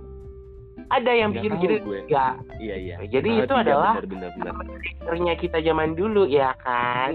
[0.89, 1.75] Ada yang biru jadi
[2.07, 2.39] ya.
[2.63, 2.95] Iya iya.
[3.11, 5.35] Jadi itu adalah bener, bener, bener.
[5.35, 7.13] kita zaman dulu ya kan.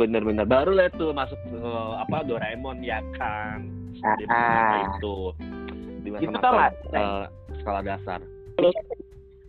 [0.00, 1.60] Bener-bener baru lah tuh masuk ke
[2.00, 3.60] apa Doraemon ya kan.
[3.94, 4.88] Di ah.
[4.96, 5.36] itu
[6.02, 7.24] di masa-masa uh,
[7.60, 8.20] sekolah dasar.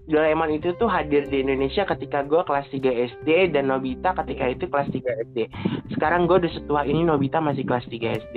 [0.05, 4.69] Doraemon itu tuh hadir di Indonesia ketika gue kelas 3 SD dan Nobita ketika itu
[4.69, 5.37] kelas 3 SD.
[5.97, 8.35] Sekarang gue udah setua ini Nobita masih kelas 3 SD.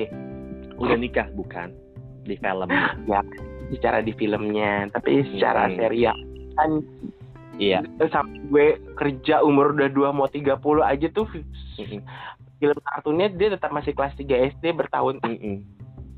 [0.80, 1.76] Udah nikah bukan?
[2.24, 2.68] Di film.
[3.04, 3.20] ya,
[3.68, 5.76] secara di filmnya, tapi secara hmm.
[5.76, 6.18] serial
[6.58, 6.70] kan
[7.58, 7.82] Iya.
[8.08, 12.00] Sampai gue kerja umur udah 2 mau 30 aja tuh hmm.
[12.62, 15.20] film kartunnya dia tetap masih kelas 3 SD bertahun.
[15.20, 15.66] Hmm.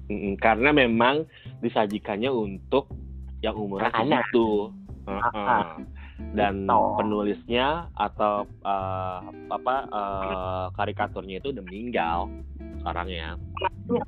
[0.06, 0.34] Hmm.
[0.36, 1.24] Karena memang
[1.64, 2.92] disajikannya untuk
[3.40, 4.72] yang umurnya segitu
[5.08, 5.80] uh
[6.36, 12.28] dan penulisnya atau uh, apa uh, karikaturnya itu udah meninggal
[12.80, 13.28] sekarang ya.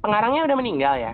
[0.01, 1.13] Pengarangnya udah meninggal ya?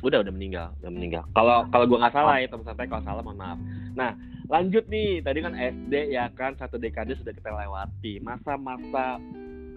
[0.00, 1.22] Udah udah meninggal udah meninggal.
[1.36, 3.58] Kalau kalau gue nggak salah ya teman santai kalau salah mohon maaf.
[3.94, 4.16] Nah
[4.48, 5.20] lanjut nih.
[5.20, 8.18] Tadi kan SD ya kan satu dekade sudah kita lewati.
[8.24, 9.20] Masa-masa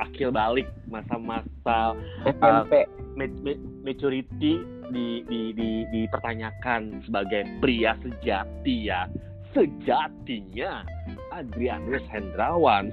[0.01, 1.93] akhir balik masa-masa
[2.25, 9.07] SMP uh, maturity di, di, di, dipertanyakan sebagai pria sejati ya
[9.51, 10.83] sejatinya
[11.31, 12.91] Adrianus Hendrawan.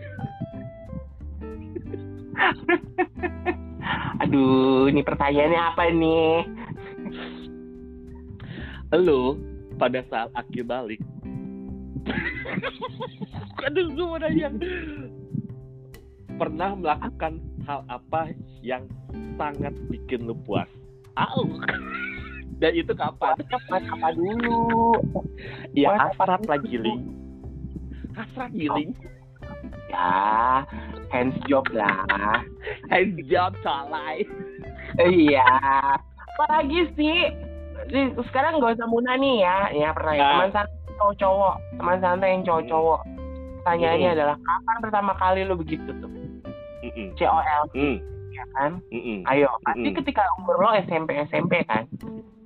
[4.23, 6.47] Aduh, ini pertanyaannya apa nih?
[8.99, 9.39] Lo
[9.79, 11.01] pada saat akhir balik.
[13.67, 14.51] Aduh, gue mau nanya.
[16.39, 18.31] Pernah melakukan hal apa
[18.63, 18.87] yang
[19.35, 20.71] sangat bikin lu puas?
[21.19, 21.43] Au.
[22.61, 23.35] Dan itu kapan?
[23.47, 23.83] Kapan
[24.15, 24.99] dulu?
[25.75, 27.03] Ya hasrat lagi giling.
[28.15, 28.95] Hasrat giling.
[29.89, 30.11] Ya,
[31.09, 32.03] hands job lah.
[32.91, 34.27] hands job salai.
[34.99, 35.47] iya
[36.35, 37.31] apalagi sih
[37.87, 42.29] Di- sekarang gak usah muna nih ya ya pernah ya teman santai cowok-cowok teman santai
[42.35, 43.01] yang cowok-cowok
[43.61, 44.17] pertanyaannya Hmm.
[44.19, 46.11] adalah kapan pertama kali lu begitu tuh.
[47.15, 47.97] COL Mm.
[48.39, 49.27] Ya kan Mm-mm.
[49.27, 49.99] ayo pasti Mm-mm.
[49.99, 51.91] ketika umur lo SMP SMP kan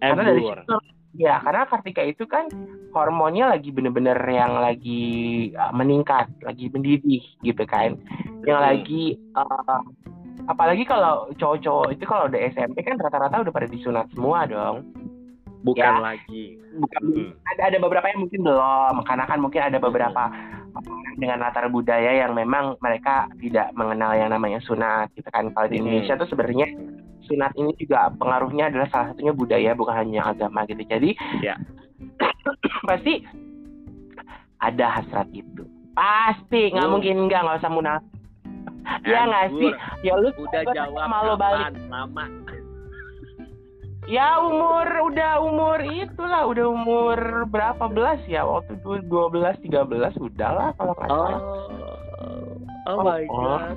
[0.00, 0.74] karena dari situ
[1.12, 2.48] ya karena ketika itu kan
[2.96, 5.04] hormonnya lagi bener-bener yang lagi
[5.52, 8.00] uh, meningkat lagi mendidih gitu kan
[8.48, 8.68] yang Hmm.
[8.72, 9.80] lagi uh,
[10.48, 14.88] apalagi kalau cowok-cowok itu kalau udah SMP kan rata-rata udah pada disunat semua dong
[15.62, 16.02] bukan Ya.
[16.02, 17.30] lagi bukan Mm.
[17.54, 20.61] ada ada beberapa yang mungkin belum karena kan mungkin ada beberapa orang
[21.14, 25.50] dengan latar budaya yang memang mereka tidak mengenal yang namanya sunat gitu kan.
[25.50, 25.86] Kalau di Hmm.
[25.86, 26.66] Indonesia tuh sebenarnya
[27.22, 30.82] sunat ini juga pengaruhnya adalah salah satunya budaya bukan hanya agama gitu.
[30.82, 31.54] Jadi Ya.
[32.88, 33.22] pasti
[34.58, 35.62] ada hasrat itu.
[35.92, 36.92] Pasti nggak Hmm.
[36.92, 38.10] mungkin nggak nggak usah munafik.
[39.06, 39.70] Ya nggak sih?
[40.02, 41.70] Ya lu udah jawab sama lo balik.
[41.86, 42.26] Mama
[44.04, 48.42] ya umur udah umur itulah udah umur berapa belas ya?
[48.42, 51.40] Waktu itu 12 13 udahlah kalau nggak oh salah.
[52.90, 53.38] Oh my Oh.
[53.38, 53.76] god.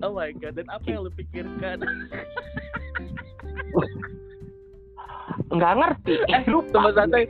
[0.00, 1.84] Oh my god dan apa yang lu pikirkan?
[5.50, 6.14] Nggak ngerti.
[6.26, 7.24] Eh lupa teman santai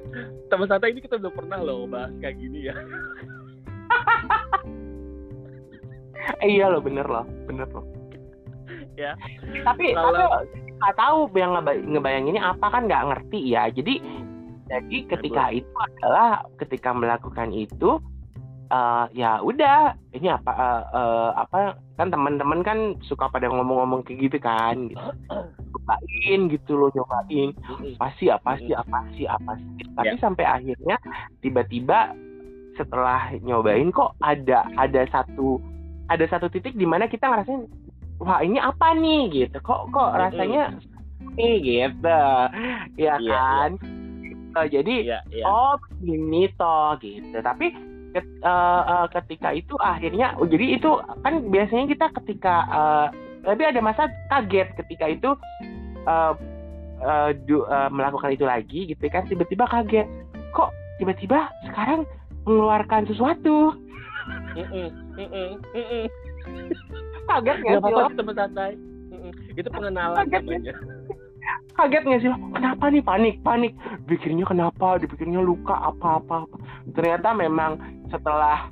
[0.47, 2.75] teman santai ini kita belum pernah loh bahas kayak gini ya.
[6.45, 7.83] Eh, iya loh bener loh bener loh
[9.01, 9.13] Ya.
[9.65, 10.45] tapi Kalau-
[10.77, 13.97] nggak tahu yang ngeba- ngebayanginnya apa kan nggak ngerti ya jadi
[14.69, 17.97] jadi ketika itu adalah ketika melakukan itu
[18.69, 21.59] eh, ya udah ini apa eh, eh, apa
[21.97, 25.01] kan teman-teman kan suka pada ngomong-ngomong kayak gitu kan gitu.
[25.71, 27.51] cobain gitu loh cobain
[27.99, 30.23] apa sih apa sih apa sih apa sih tapi Ya.
[30.23, 30.97] sampai akhirnya
[31.41, 32.15] tiba-tiba
[32.73, 35.59] setelah nyobain kok ada ada satu
[36.07, 37.67] ada satu titik di mana kita ngerasain
[38.21, 39.21] wah ini apa nih?
[39.33, 39.57] Gitu.
[39.59, 40.77] Kok kok rasanya
[41.35, 42.21] nih gitu.
[43.01, 43.71] Ya Iya, kan?
[44.51, 45.45] Eh, jadi iya iya.
[45.47, 46.99] Oh ini toh.
[47.01, 47.35] Gitu.
[47.35, 47.73] Tapi
[48.13, 50.91] ket- eh, eh, ketika itu akhirnya oh, jadi itu
[51.23, 53.07] kan biasanya kita ketika eh,
[53.41, 55.31] tapi ada masa kaget ketika itu
[56.05, 56.33] eh,
[57.01, 60.11] eh, du- eh, melakukan itu lagi gitu kan tiba-tiba kaget
[60.51, 62.05] kok tiba-tiba sekarang
[62.45, 63.79] mengeluarkan sesuatu.
[67.31, 68.07] Kaget Nggak sih lo?
[68.19, 68.73] teman santai.
[69.55, 70.75] Itu pengenalan Kaget, namanya.
[71.79, 72.37] Kaget nggak sih lo?
[72.55, 73.03] Kenapa nih?
[73.03, 73.73] Panik panik.
[74.07, 74.99] Pikirnya kenapa?
[74.99, 76.59] Dipikirnya luka apa apa apa.
[76.95, 77.79] Ternyata memang
[78.11, 78.67] setelah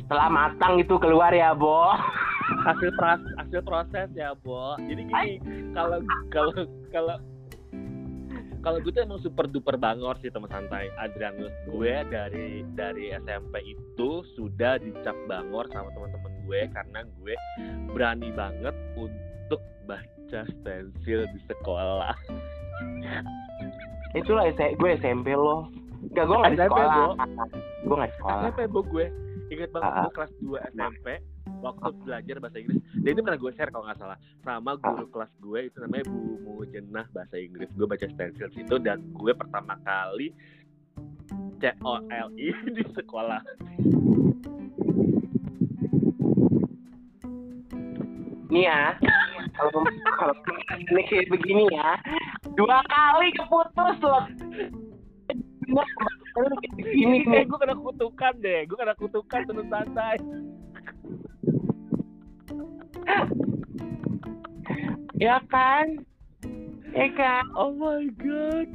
[0.00, 1.92] setelah matang itu keluar ya Bo.
[2.66, 4.80] Hasil pros hasil proses ya Bo.
[4.80, 5.32] Jadi gini
[5.76, 6.00] kalau
[6.32, 6.52] kalau
[6.88, 7.16] kalau
[8.58, 10.88] kalau gue tuh emang super duper bangor sih teman santai.
[10.96, 17.34] Adrianus gue dari dari SMP itu sudah dicap bangor sama teman-teman gue karena gue
[17.92, 22.16] berani banget untuk baca stensil di sekolah.
[24.14, 25.68] Itulah S- gue SMP lo.
[26.00, 26.88] Enggak, gue nggak di sekolah.
[26.88, 27.12] Bo.
[27.84, 28.40] Gue nggak di sekolah.
[28.42, 29.06] SMP bu gue.
[29.48, 31.06] Inget banget Ah, gue kelas 2 SMP
[31.58, 32.80] waktu belajar bahasa Inggris.
[32.94, 36.20] Dan ini pernah gue share kalau nggak salah sama guru kelas gue itu namanya Bu
[36.46, 37.68] Mujenah bahasa Inggris.
[37.74, 40.32] Gue baca stensil situ dan gue pertama kali
[41.58, 43.40] C O L I di sekolah
[48.48, 48.96] Nih ya,
[49.52, 49.84] kalau
[50.16, 50.34] kalau
[50.72, 52.00] ini kayak begini ya,
[52.56, 54.24] dua kali keputus loh.
[55.68, 55.82] Ini
[56.88, 57.20] nih.
[57.28, 60.16] ini gue kena kutukan deh gue kena kutukan terus santai
[65.18, 66.06] Ya kan?
[66.94, 67.44] Ya kan?
[67.58, 68.70] oh my god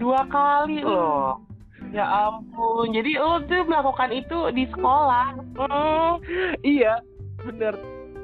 [0.00, 1.44] Dua kali loh.
[1.92, 2.92] Ya ampun.
[2.96, 5.36] Jadi lo tuh melakukan itu di sekolah.
[5.60, 6.16] Hmm.
[6.64, 7.04] iya
[7.44, 7.76] bener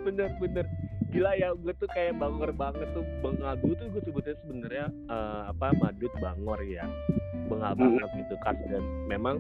[0.06, 0.66] bener bener.
[1.10, 3.02] Gila ya gue tuh kayak bangor banget tuh.
[3.18, 6.86] Bengadu tuh gue sebutnya sebenarnya eh, apa madut bangor ya.
[7.50, 7.98] Bengal Hmm.
[7.98, 9.36] banget gitu kan dan memang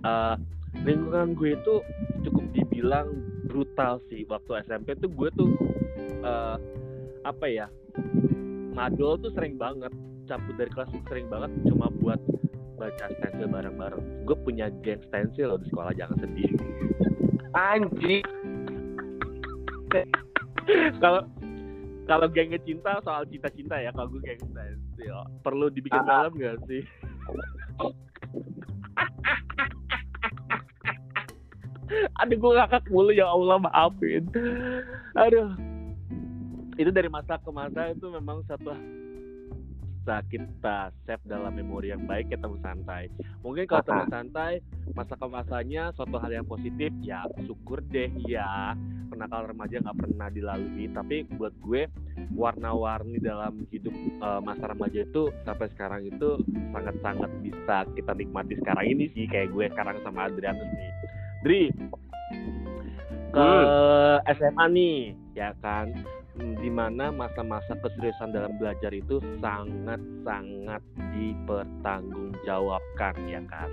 [0.00, 0.34] eh,
[0.82, 1.74] lingkungan gue itu
[2.24, 3.12] cukup dibilang
[3.48, 4.24] brutal sih.
[4.24, 5.50] Waktu SMP tuh gue tuh
[6.24, 6.56] eh,
[7.22, 7.66] apa ya
[8.72, 9.92] madol tuh sering banget.
[10.24, 12.20] Cabut dari kelas sering banget cuma buat
[12.78, 14.26] baca stensil bareng-bareng.
[14.26, 16.50] Gue punya geng stensil loh di sekolah jangan sedih.
[17.52, 18.41] Anjing.
[21.02, 21.22] kalau
[22.06, 26.26] kalau gengnya cinta soal cinta-cinta ya kalau gue geng stensil perlu dibikin Ah.
[26.26, 26.82] film gak sih?
[32.24, 34.24] Aduh gue ngakak mulu ya Allah maafin.
[35.12, 35.52] Aduh.
[36.80, 38.72] Itu dari masa ke masa itu memang satu
[40.02, 43.06] bisa kita save dalam memori yang baik ya teman santai.
[43.46, 44.58] Mungkin kalau teman santai
[44.98, 48.74] masa ke masanya suatu hal yang positif ya syukur deh ya
[49.14, 50.90] kenakalan remaja nggak pernah dilalui.
[50.90, 51.86] Tapi buat gue
[52.34, 56.42] warna-warni dalam hidup uh, masa remaja itu sampai sekarang itu
[56.74, 60.92] sangat-sangat bisa kita nikmati sekarang ini sih kayak gue sekarang sama Adrianus nih.
[61.46, 61.62] Dri
[63.32, 64.34] ke hmm.
[64.34, 64.98] SMA nih
[65.38, 65.94] ya kan
[66.38, 70.80] di mana masa-masa keseriusan dalam belajar itu sangat-sangat
[71.12, 73.68] dipertanggungjawabkan ya kan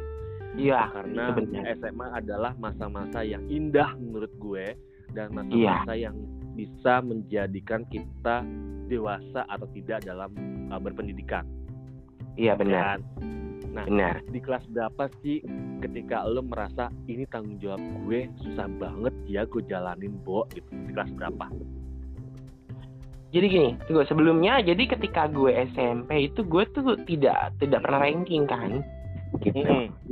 [0.59, 1.39] iya karena
[1.79, 4.75] SMA adalah masa-masa yang indah menurut gue
[5.15, 6.11] dan masa-masa iya.
[6.11, 6.19] yang
[6.59, 8.43] bisa menjadikan kita
[8.91, 10.35] dewasa atau tidak dalam
[10.67, 11.47] uh, berpendidikan
[12.35, 13.07] iya benar kan?
[13.69, 14.25] Nah, Benar.
[14.33, 15.45] di kelas berapa sih
[15.85, 20.89] ketika lo merasa ini tanggung jawab gue susah banget ya gue jalanin bo gitu di
[20.89, 21.53] kelas berapa?
[23.29, 28.49] Jadi gini, tunggu sebelumnya jadi ketika gue SMP itu gue tuh tidak tidak pernah ranking
[28.49, 28.81] kan,
[29.45, 29.61] gitu.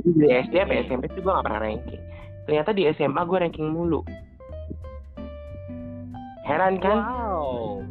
[0.06, 2.02] Di SD sampai SMP tuh gue gak pernah ranking.
[2.46, 4.06] Ternyata di SMA gue ranking mulu.
[6.46, 6.98] Heran kan?
[7.02, 7.82] Wow.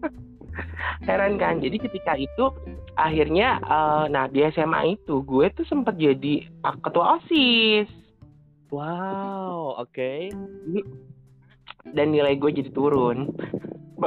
[1.06, 1.60] Heran kan?
[1.60, 2.48] Jadi ketika itu
[2.96, 6.48] akhirnya uh, nah di SMA itu gue tuh sempat jadi
[6.80, 7.86] ketua osis
[8.72, 10.32] wow oke okay.
[11.92, 13.36] dan nilai gue jadi turun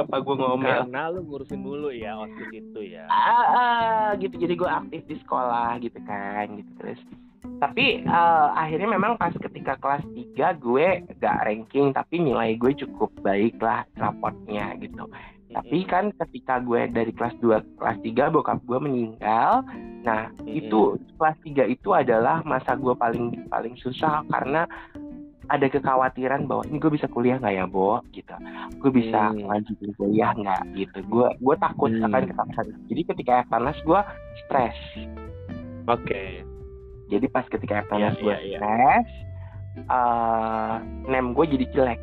[0.02, 0.80] bapak gue ngomel.
[0.86, 3.04] Karena lu ngurusin dulu ya osis itu ya.
[3.08, 4.36] Ah, ah gitu.
[4.40, 7.00] Jadi gue aktif di sekolah gitu kan gitu terus.
[7.40, 10.86] Tapi uh, akhirnya memang pas ketika kelas 3 gue
[11.20, 15.08] gak ranking tapi nilai gue cukup baik lah rapotnya gitu.
[15.50, 19.66] Tapi kan ketika gue dari kelas 2 kelas 3 bokap gue meninggal.
[20.06, 24.64] Nah itu kelas 3 itu adalah masa gue paling paling susah karena
[25.50, 28.34] ada kekhawatiran bahwa ini gue bisa kuliah nggak ya Bo gitu
[28.78, 29.50] gue bisa hmm.
[29.50, 32.06] lanjutin kuliah nggak gitu gue gue takut hmm.
[32.06, 34.00] akan ketakutan jadi ketika panas gue
[34.46, 34.78] stres
[35.90, 36.46] oke okay.
[37.10, 38.58] jadi pas ketika panas yeah, gue yeah, iya.
[38.62, 39.28] stres yeah.
[39.86, 42.00] Uh, nem gue jadi jelek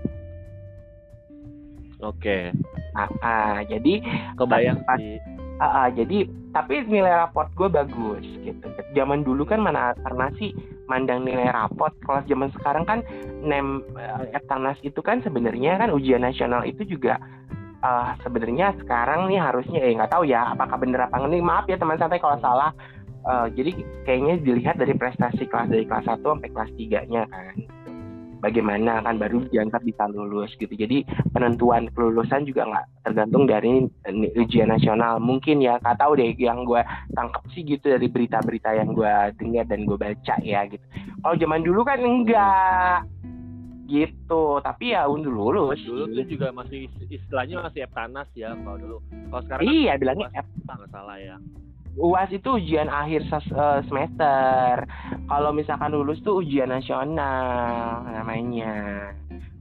[1.97, 2.53] Oke.
[2.53, 2.53] Okay.
[2.93, 4.05] Nah, uh, jadi
[4.37, 5.17] kebayang pas, sih.
[5.57, 8.65] Uh, uh, jadi tapi nilai raport gue bagus gitu.
[8.97, 9.93] Zaman dulu kan mana
[10.41, 10.49] sih
[10.89, 11.93] mandang nilai raport.
[12.01, 12.99] Kalau zaman sekarang kan
[13.45, 17.21] nem uh, Etanas itu kan sebenarnya kan ujian nasional itu juga
[17.85, 21.45] uh, sebenarnya sekarang nih harusnya eh nggak tahu ya apakah bener apa enggak.
[21.45, 22.73] Maaf ya teman santai kalau salah.
[23.27, 23.75] Uh, jadi
[24.07, 27.76] kayaknya dilihat dari prestasi kelas dari kelas 1 sampai kelas 3-nya kan
[28.39, 30.71] bagaimana kan baru dianggap bisa lulus gitu.
[30.71, 33.85] Jadi penentuan kelulusan juga nggak tergantung dari
[34.37, 35.19] ujian nasional.
[35.21, 36.81] Mungkin ya nggak tahu deh yang gue
[37.13, 40.85] tangkap sih gitu dari berita-berita yang gue dengar dan gue baca ya gitu.
[41.21, 42.99] Kalau zaman dulu kan enggak
[43.87, 44.59] gitu.
[44.61, 48.97] Tapi ya untuk lulus dulu tuh juga masih istilahnya masih eptanas ya kalau dulu.
[49.31, 50.27] Kalau sekarang kan iya bilangnya
[50.67, 51.37] nggak salah ya
[51.97, 54.85] UAS itu ujian akhir eh, semester.
[55.25, 59.11] Kalau misalkan lulus tuh ujian nasional namanya.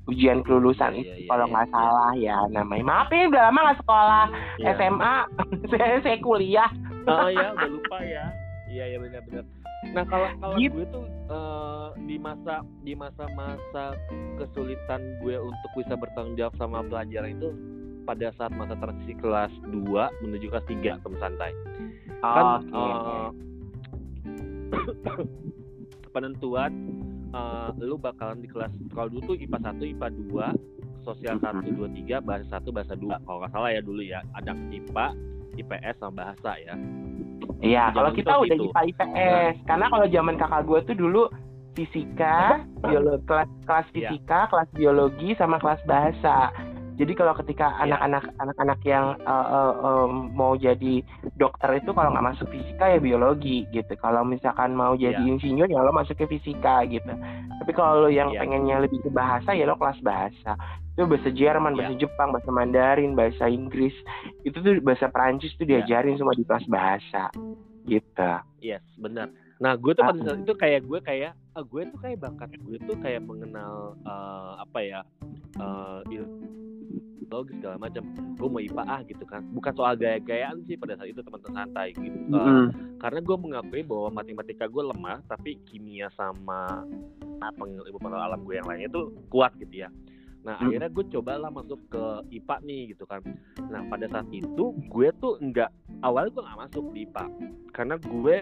[0.06, 2.84] Ujian kelulusan oh, itu iya, kalau iya, nggak iya, salah ya namanya.
[2.86, 4.24] Maaf ya udah lama nggak sekolah
[4.62, 4.70] iya.
[4.78, 5.16] SMA.
[5.72, 6.70] saya, saya kuliah.
[7.10, 8.24] Oh ya udah lupa ya.
[8.70, 9.44] Iya ya benar-benar.
[9.96, 10.78] Nah kalau kalau gitu.
[10.78, 13.98] gue tuh uh, di masa di masa-masa
[14.38, 17.50] kesulitan gue untuk bisa bertanggung jawab sama pelajaran itu
[18.06, 21.52] pada saat masa transisi kelas 2 menuju kelas 3 teman santai
[22.22, 22.72] kan okay.
[22.72, 23.28] uh,
[24.72, 25.26] eh,
[26.14, 26.72] penentuan
[27.36, 32.08] uh, lu bakalan di kelas kalau dulu tuh IPA 1, IPA 2, sosial 1, 2,
[32.08, 33.24] 3, bahasa 1, bahasa 2.
[33.28, 35.06] Kalau nggak salah ya dulu ya, ada IPA,
[35.60, 36.74] IPS sama bahasa ya.
[37.60, 39.06] Iya, kalau kita udah IPA IPS.
[39.12, 39.52] Nah.
[39.68, 41.22] Karena kalau zaman kakak gue tuh dulu
[41.76, 44.48] fisika, biologi, kelas, kelas fisika, ya.
[44.50, 46.50] kelas biologi sama kelas bahasa.
[46.96, 47.92] Jadi kalau ketika iya.
[47.92, 48.40] anak-anak yeah.
[48.40, 51.04] anak-anak yang uh, uh, uh, mau jadi
[51.36, 53.92] dokter itu kalau nggak masuk fisika ya biologi gitu.
[54.00, 55.30] Kalau misalkan mau jadi yeah.
[55.36, 57.12] insinyur ya lo masuk ke fisika gitu.
[57.60, 58.40] Tapi kalau lo yang yeah.
[58.40, 60.56] pengennya lebih ke bahasa ya lo kelas bahasa.
[60.96, 61.78] Itu bahasa Jerman, yeah.
[61.84, 63.92] bahasa Jepang, bahasa Mandarin, bahasa Inggris.
[64.48, 65.84] Itu tuh bahasa Perancis tuh iya.
[65.84, 67.28] diajarin semua di kelas bahasa.
[67.84, 68.30] Gitu.
[68.64, 69.28] Yes, benar.
[69.56, 72.76] Nah, gue tuh pada saat itu kayak gue kayak uh, gue tuh kayak bakat gue
[72.84, 75.00] tuh kayak mengenal uh, apa ya
[75.60, 76.04] uh,
[77.30, 78.02] logis segala macam.
[78.36, 79.42] Gue mau IPA ah gitu kan.
[79.52, 82.18] Bukan soal gaya-gayaan sih pada saat itu teman-teman santai gitu.
[82.30, 82.46] Mm -hmm.
[82.46, 82.66] uh,
[83.02, 86.84] karena gue mengakui bahwa matematika gue lemah tapi kimia sama
[87.40, 89.88] apa ilmu pengetahuan alam gue yang lainnya tuh kuat gitu ya
[90.46, 90.70] Nah hmm.
[90.70, 92.04] akhirnya gue cobalah masuk ke
[92.38, 93.20] IPA nih gitu kan.
[93.66, 95.70] Nah pada saat itu gue tuh nggak
[96.06, 97.24] awalnya gue nggak masuk di IPA
[97.74, 98.36] karena gue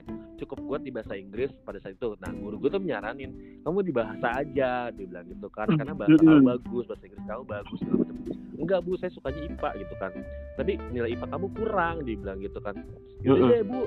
[0.45, 2.13] cukup kuat di bahasa Inggris pada saat itu.
[2.21, 3.33] Nah guru gue tuh nyaranin
[3.65, 6.51] kamu di bahasa aja, dia bilang gitu kan karena bahasa kamu hmm.
[6.53, 8.17] bagus, bahasa Inggris kamu bagus segala macam.
[8.55, 10.13] Enggak bu, saya sukanya IPA gitu kan.
[10.61, 12.77] Tapi nilai IPA kamu kurang, dia bilang gitu kan.
[13.25, 13.83] Iya bu,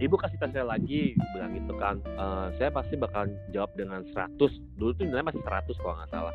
[0.00, 4.40] ibu kasih tes saya lagi bilang gitu kan e, saya pasti bakal jawab dengan 100
[4.80, 6.34] dulu tuh nilai masih 100 kalau nggak salah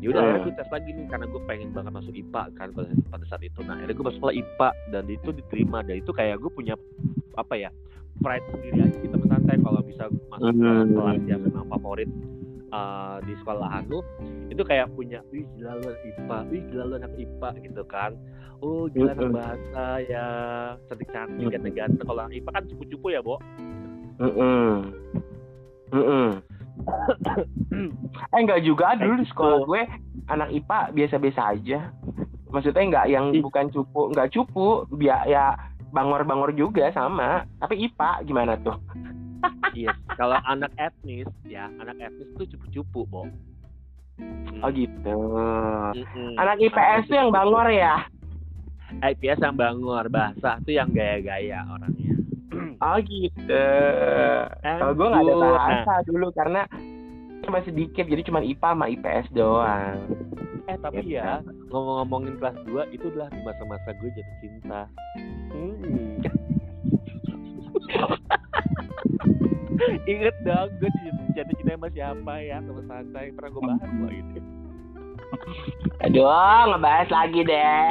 [0.00, 0.48] ya udah akhirnya Hmm.
[0.48, 3.60] gue tes lagi nih karena gue pengen banget masuk IPA kan pada, pada saat itu
[3.62, 6.74] nah akhirnya gue masuk sekolah IPA dan itu diterima dan itu kayak gue punya
[7.36, 7.70] apa ya
[8.18, 10.92] pride sendiri aja kita santai kalau bisa masuk ke Hmm.
[10.92, 12.10] kelas yang memang favorit
[12.70, 14.00] uh, di sekolahan lu
[14.48, 18.10] itu kayak punya wih gila lu anak IPA wih gila lu anak IPA gitu kan
[18.60, 20.24] oh gila anak bahasa ya
[20.86, 21.52] cantik cantik Hmm.
[21.52, 23.36] ganteng-ganteng kalau anak IPA kan cupu-cupu ya Bo
[24.20, 24.92] Mm-mm.
[25.90, 26.28] Mm-mm.
[28.32, 29.68] Eh enggak juga dulu di sekolah Gitu.
[29.68, 29.82] gue
[30.28, 31.78] anak IPA biasa-biasa aja
[32.48, 33.42] maksudnya enggak yang Ih.
[33.42, 35.54] bukan cupu enggak cupu biar ya
[35.90, 38.78] bangor-bangor juga sama tapi IPA gimana tuh
[39.72, 43.22] Iya, kalau anak etnis ya, anak etnis tuh cupu-cupu, Bo.
[44.20, 44.60] Hmm.
[44.60, 45.16] oh gitu
[45.96, 46.36] Mm-mm.
[46.36, 48.04] anak IPS tuh yang bangor ya
[49.00, 52.19] IPS yang bangor, bahasa tuh yang gaya-gaya orangnya.
[52.82, 53.64] Oh gitu
[54.60, 56.62] kalau gue nggak ada bahasa dulu karena
[57.40, 59.98] cuma sedikit jadi cuma IPA sama IPS doang
[60.60, 61.18] Nah, eh tapi Gitu.
[61.18, 64.80] ya, ngomong-ngomongin kelas 2 itu adalah di masa-masa gue jatuh cinta.
[65.50, 66.22] Hmm.
[70.06, 70.90] Ingat dong, gue
[71.34, 73.34] jatuh cinta sama siapa ya, sama santai.
[73.34, 74.38] Pernah gue bahas loh itu.
[76.00, 76.30] aduh
[76.70, 77.90] ngebahas lagi deh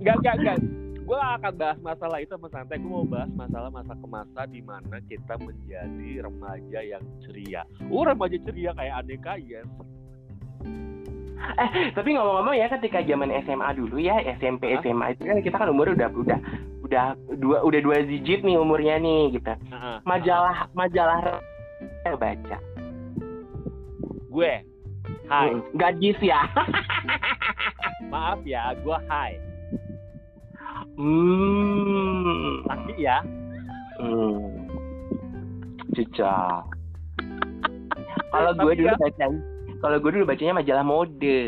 [0.00, 0.58] Enggak, enggak, enggak.
[1.06, 2.82] Gue akan bahas masalah itu sama santai.
[2.82, 7.62] Gue mau bahas masalah masa ke masa di mana kita menjadi remaja yang ceria.
[7.86, 9.70] Oh, remaja ceria kayak aneka yes.
[11.36, 14.82] Eh, tapi ngomong-ngomong ya ketika zaman SMA dulu ya, SMP Hah?
[14.82, 16.40] SMA itu kan kita kan umur udah udah
[16.82, 17.06] udah
[17.38, 19.52] dua udah dua digit nih umurnya nih gitu.
[20.02, 21.38] Majalah majalah
[22.02, 22.58] yang baca.
[24.36, 24.52] gue,
[25.32, 25.48] hai.
[25.72, 26.44] Gadis ya.
[28.12, 29.40] Maaf ya, gue hai.
[30.96, 32.64] Hmm.
[32.64, 33.20] Laki ya.
[34.00, 34.64] Hmm.
[35.92, 36.62] Cocok.
[38.26, 39.26] Kalau gue dulu ya- baca
[39.76, 41.38] kalau gue dulu bacanya majalah mode.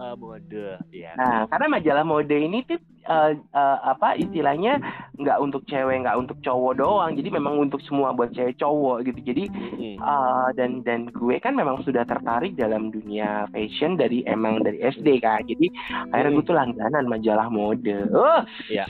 [0.00, 1.12] Eh, mode, ya.
[1.12, 4.80] Nah, karena majalah mode ini tuh eh, eh, apa istilahnya
[5.22, 7.12] nggak untuk cewek, nggak untuk cowok doang.
[7.14, 9.20] Jadi memang untuk semua buat cewek cowok gitu.
[9.20, 9.44] Jadi
[10.00, 15.20] eh, dan dan gue kan memang sudah tertarik dalam dunia fashion dari emang dari SD
[15.20, 15.44] kan.
[15.44, 15.68] Jadi
[16.10, 18.08] akhirnya gue tuh langganan majalah mode.
[18.10, 18.86] Oh, Iya.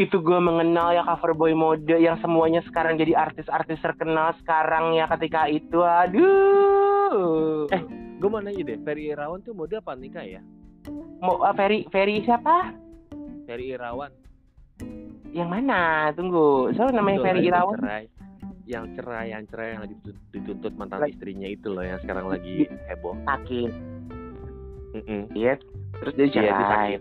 [0.00, 5.04] Itu gue mengenal ya cover boy mode yang semuanya sekarang jadi artis-artis terkenal sekarang ya
[5.12, 5.76] ketika itu.
[5.84, 7.68] Aduh.
[7.68, 7.82] Eh,
[8.16, 10.40] gue mau nanya deh, Ferry Irawan tuh mode apa nikah ya?
[11.20, 12.72] mau eh, Ferry Ferry siapa?
[13.44, 14.08] Ferry Irawan.
[15.30, 15.78] Yang mana?
[16.12, 16.70] Tunggu.
[16.72, 17.78] Siapa namanya Ferry Irawan?
[17.78, 18.04] Cerai.
[18.64, 19.94] Yang cerai, yang cerai yang lagi
[20.30, 23.14] dituntut mantan Lagi- istrinya itu loh yang sekarang lagi heboh.
[23.24, 23.70] Sakit.
[24.92, 25.20] Mm-mm.
[25.32, 25.54] Iya.
[25.96, 26.70] Terus dia Iya, dia cerai.
[26.70, 27.00] sakit.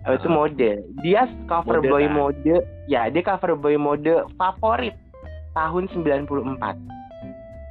[0.00, 0.70] Oh, itu mode.
[1.00, 2.12] Dia cover Mode, boy kan?
[2.14, 2.54] mode.
[2.86, 4.96] Ya, dia cover boy mode favorit
[5.52, 6.76] tahun 94.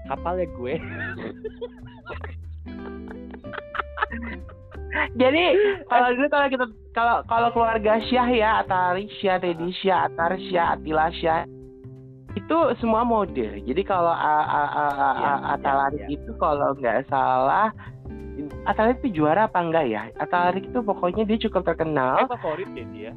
[0.05, 0.73] Kapal ya gue.
[5.15, 5.43] Jadi
[5.85, 10.75] kalau dulu kalau kita kalau kalau keluarga Syah ya, Atari Syah, Teddy Syah, Atar Syah,
[10.75, 11.45] Atila Syah
[12.37, 13.65] itu semua mode.
[13.65, 17.73] Jadi kalau a- a- a- a- Iya, a- Atalarik iya, itu kalau nggak salah
[18.63, 20.07] Atalarik itu juara apa enggak ya?
[20.15, 22.23] Atalarik itu pokoknya dia cukup terkenal.
[22.23, 23.11] Eh, favorit ya dia.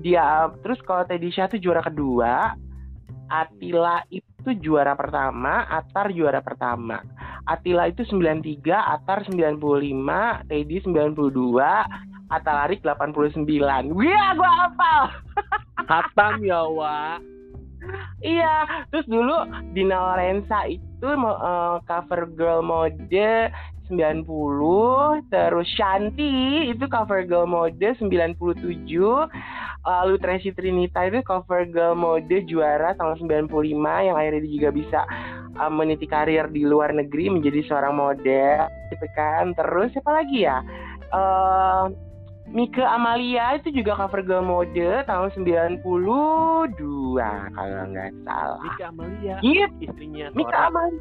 [0.00, 0.24] Dia
[0.64, 2.58] terus kalau Teddy Syah itu juara kedua,
[3.30, 6.98] Atila itu juara pertama, Atar juara pertama.
[7.46, 11.86] Atila itu 93, Atar 95, Teddy 92,
[12.30, 13.44] Atalarik 89.
[13.90, 15.02] Wih, gua hafal.
[15.90, 17.18] Hatam ya, Wak.
[18.20, 19.32] Iya, terus dulu
[19.72, 23.50] Dina Lorenza itu eh, cover girl mode
[23.90, 24.22] 90,
[25.32, 28.06] terus Shanti itu cover girl mode 97,
[29.82, 33.50] lalu Tracy Trinita itu cover girl mode juara tahun 95
[33.80, 35.00] yang akhirnya dia juga bisa
[35.56, 39.56] eh, meniti karir di luar negeri menjadi seorang model gitu kan.
[39.56, 40.60] Terus siapa lagi ya?
[41.10, 42.09] Eh
[42.50, 45.86] Mika Amalia itu juga cover girl mode tahun 92
[47.54, 48.58] kalau nggak salah.
[48.66, 50.66] Mika Amalia, Gitu, istrinya Mika.
[50.66, 50.98] Amalia.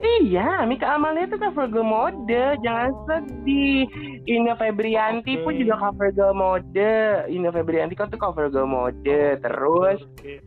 [0.00, 2.42] Iya, Mika Amalia itu cover girl mode.
[2.66, 3.86] Jangan sedih.
[4.26, 5.60] Ina Febrianti pun Oke.
[5.62, 6.92] juga cover girl mode.
[7.30, 8.98] Ina Febrianti kan tuh cover girl mode.
[9.38, 10.42] Terus Oke.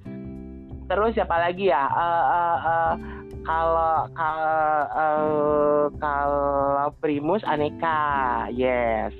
[0.91, 1.87] terus siapa lagi ya?
[1.87, 2.93] Eh, eh, eh,
[3.43, 8.01] kalau kalau eh, kalau Primus Aneka,
[8.51, 9.11] yes.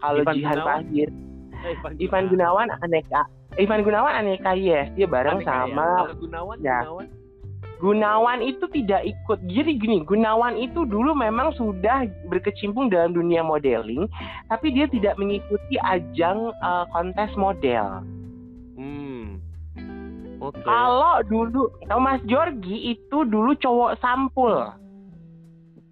[0.00, 0.82] Kalau Ivan Jihan Gunawan?
[0.84, 1.08] Fahir,
[1.56, 3.22] Eh, Ivan, Ivan Gunawan Aneka.
[3.56, 4.92] Ivan Gunawan Aneka, yes.
[4.94, 5.52] Dia bareng Aneka ya.
[5.64, 6.78] sama Kalau Gunawan, Ya.
[6.84, 7.06] Gunawan.
[7.76, 9.38] Gunawan itu tidak ikut.
[9.52, 14.08] Jadi gini, Gunawan itu dulu memang sudah berkecimpung dalam dunia modeling,
[14.48, 18.00] tapi dia tidak mengikuti ajang eh, kontes model.
[20.46, 20.54] Hmm.
[20.54, 20.62] Oke.
[20.62, 24.54] Kalau dulu Thomas Jorgi itu dulu cowok sampul.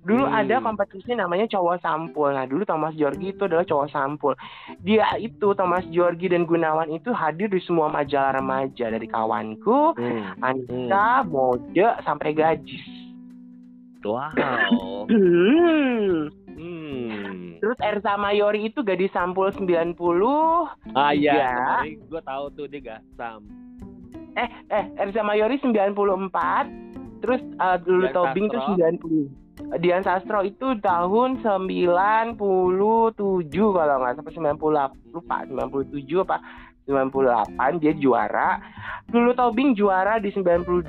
[0.05, 0.37] Dulu Hmm.
[0.37, 2.29] ada kompetisi namanya cowok sampul.
[2.29, 4.37] Nah, dulu Thomas Georgi itu adalah cowok sampul.
[4.85, 10.37] Dia itu Thomas Georgi dan Gunawan itu hadir di semua majalah remaja dari kawanku, Hmm.
[10.45, 11.73] Anissa, mode
[12.05, 12.85] sampai gadis.
[14.05, 14.29] Wow.
[15.09, 16.29] Hmm.
[16.55, 17.57] Hmm.
[17.59, 20.69] Terus Ersa Mayori itu gadis sampul 90.
[20.93, 23.41] Ah iya, gue tahu tuh dia gak sam.
[24.35, 27.23] Eh, eh Ersa Mayori 94.
[27.25, 28.77] Terus uh, Lulu Dian Tobing Sastro.
[28.77, 29.81] 90.
[29.81, 32.37] Dian Sastro itu tahun 97
[33.55, 36.37] kalau nggak sampai 98 lupa 97 apa
[36.85, 38.61] 98 dia juara.
[39.09, 40.85] Lulu Tobing juara di 92.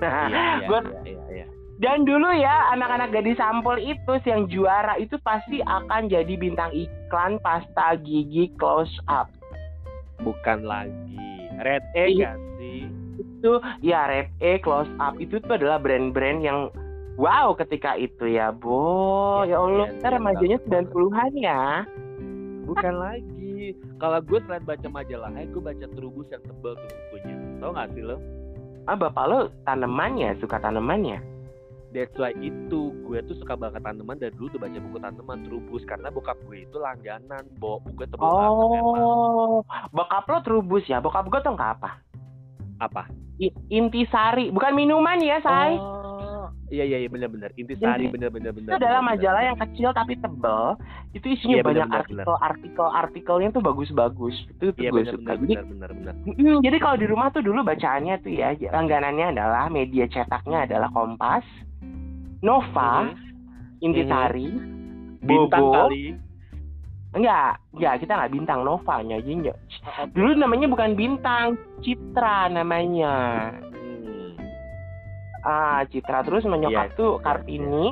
[0.00, 1.46] Nah, Iya, iya, iya, iya, iya.
[1.76, 7.36] dan dulu ya anak-anak gadis sampul itu yang juara itu pasti akan jadi bintang iklan
[7.44, 9.28] pasta gigi close up.
[10.24, 11.19] Bukan lagi.
[11.60, 12.34] Red E Iya.
[12.34, 12.80] gak sih?
[13.20, 13.52] Itu
[13.84, 16.68] ya Red E close up itu tuh adalah brand-brand yang
[17.20, 19.44] wow ketika itu ya, Bo.
[19.44, 20.88] Iya, ya Allah, iya, kita iya, remajanya banget.
[20.92, 21.60] 90-an ya.
[22.64, 23.76] Bukan lagi.
[24.00, 27.36] Kalau gue selain baca majalah, gue baca Trubus yang tebal tuh bukunya.
[27.60, 28.16] Tau gak sih lo?
[28.88, 29.38] Ah, bapak lo
[29.68, 31.20] tanamannya, suka tanamannya.
[31.90, 35.82] That's why itu gue tuh suka banget tanaman dan dulu tuh baca buku tanaman Trubus
[35.82, 38.82] karena bokap gue itu langganan, bo bukunya tebal banget.
[38.86, 39.56] Oh,
[39.90, 41.02] bokap lo terubus ya.
[41.02, 41.90] Bokap gue tuh nggak apa?
[42.78, 43.02] Apa?
[43.42, 45.74] I- Intisari, bukan minuman ya, say.
[45.74, 47.50] Oh, iya iya iya benar-benar.
[47.58, 48.70] Intisari Inti- benar-benar benar.
[48.70, 49.48] itu adalah majalah benar.
[49.50, 50.64] yang kecil tapi tebel
[51.10, 55.32] itu isinya Iya, banyak benar, benar, artikel-artikel artikelnya tuh bagus-bagus itu tuh Iya gue suka
[55.34, 56.14] jadi benar benar benar.
[56.22, 60.86] mm, jadi kalau di rumah tuh dulu bacaannya tuh ya langganannya adalah media cetaknya adalah
[60.94, 61.42] Kompas
[62.40, 63.16] Nova Mhm.
[63.80, 64.48] Intisari
[65.20, 66.16] Bintang Bobo kali.
[67.10, 69.58] enggak enggak kita nggak bintang Novanya aja enggak.
[69.82, 71.46] Oh, dulu namanya bukan bintang
[71.80, 73.14] Citra namanya
[73.70, 74.36] Hmm.
[75.42, 77.86] ah Citra terus menyokap Iya, tuh iya, Kartini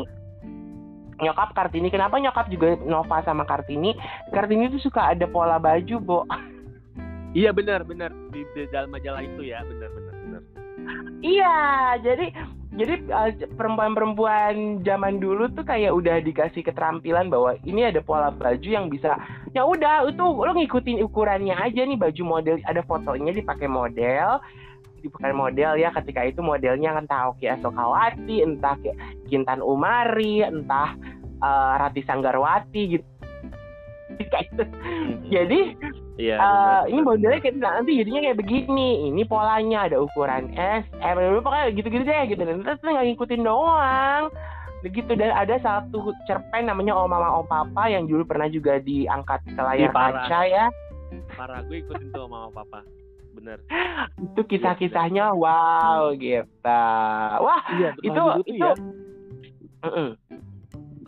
[1.19, 3.91] nyokap Kartini kenapa nyokap juga Nova sama Kartini
[4.29, 6.21] Kartini tuh suka ada pola baju bo
[7.31, 10.43] Iya benar benar di, di dalam majalah itu ya benar benar benar.
[11.21, 11.57] iya
[11.99, 12.33] jadi
[12.79, 18.69] jadi eh, perempuan-perempuan zaman dulu tuh kayak udah dikasih keterampilan bahwa ini ada pola baju
[18.71, 19.19] yang bisa
[19.51, 24.39] ya udah itu lo ngikutin ukurannya aja nih baju model ada fotonya dipakai model
[25.03, 28.79] dipakai model ya ketika itu modelnya entah Oki Asokawati entah
[29.27, 30.95] Kintan Umari entah
[31.43, 33.18] eh, Rati Sanggarwati gitu
[34.19, 34.65] Kayak gitu.
[35.31, 35.61] jadi
[36.19, 36.35] Iya.
[36.35, 41.15] eh, benar, ini modelnya kayak nanti jadinya kayak begini ini polanya ada ukuran S M
[41.15, 44.27] pokoknya gitu-gitu deh gitu dan terus nggak ngikutin doang
[44.83, 49.47] begitu dan ada satu cerpen namanya Om Mama Om Papa yang dulu pernah juga diangkat
[49.47, 50.27] ke layar Ih, parah.
[50.27, 50.67] kaca ya
[51.39, 52.83] parah gue ikutin tuh sama papa.
[53.39, 53.63] Bener.
[54.19, 56.51] itu kisah-kisahnya wow gitu
[57.39, 58.75] wah Iya, itu tuh itu ya.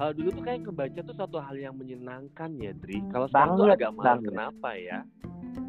[0.00, 3.04] Kalau dulu tuh kayak kebaca tuh suatu hal yang menyenangkan ya, Dri.
[3.12, 4.32] Kalau sekarang tuh agak banget.
[4.32, 5.04] kenapa ya?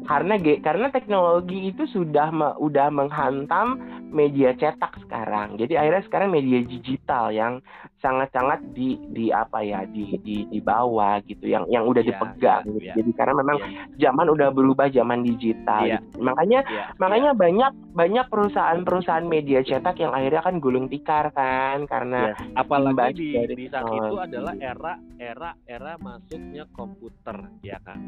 [0.02, 3.78] karena ge- karena teknologi itu sudah me- udah menghantam
[4.10, 5.54] media cetak sekarang.
[5.60, 7.62] Jadi akhirnya sekarang media digital yang
[8.02, 12.62] sangat-sangat di di apa ya di di di bawah gitu yang yang udah Iya, dipegang.
[12.66, 12.80] iya, gitu.
[12.82, 12.94] iya.
[12.98, 15.82] Jadi karena memang Iya, zaman udah berubah zaman digital.
[15.86, 15.98] Iya.
[16.02, 16.18] gitu.
[16.18, 22.34] Makanya iya, makanya banyak banyak perusahaan-perusahaan media cetak yang akhirnya kan gulung tikar kan karena
[22.34, 22.58] iya.
[22.58, 28.02] apalagi di, dari di saat itu adalah era era era masuknya komputer, ya kan?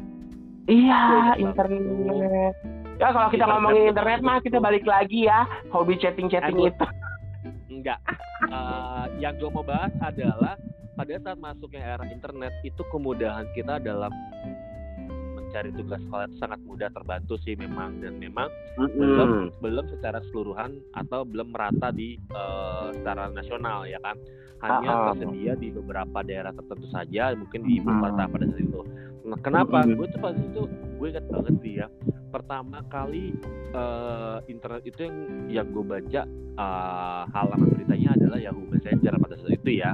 [0.65, 2.53] Iya, internet.
[2.97, 6.85] Ya kalau kita Internet ngomongin internet mah kita balik lagi ya, hobi chatting-chatting itu.
[7.69, 7.99] Enggak.
[8.45, 10.59] Eh, yang gue mau bahas adalah
[10.95, 14.13] pada saat masuknya era internet itu kemudahan kita dalam
[15.35, 17.99] mencari tugas sekolah itu sangat mudah terbantu sih memang.
[17.99, 18.47] Dan memang
[18.77, 24.15] belum belum secara keseluruhan atau belum merata di eh, secara nasional ya kan
[24.63, 28.81] hanya tersedia di beberapa daerah tertentu saja mungkin di ibu kota pada saat itu.
[29.25, 29.83] Nah kenapa?
[29.83, 30.61] Gue tuh pas itu
[30.95, 31.87] gue ingat banget sih ya
[32.31, 33.31] pertama kali
[33.71, 36.21] eh, internet itu yang yang gue baca
[36.55, 39.91] eh, halaman beritanya adalah Yahoo Messenger pada saat itu ya.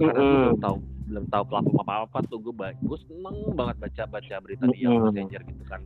[0.00, 0.76] Karena gue belum tahu
[1.10, 4.78] belum tahu platform apa apa tuh gue ba- gue seneng banget baca baca berita di
[4.86, 5.10] Yahoo.
[5.10, 5.80] Messenger gitu kan.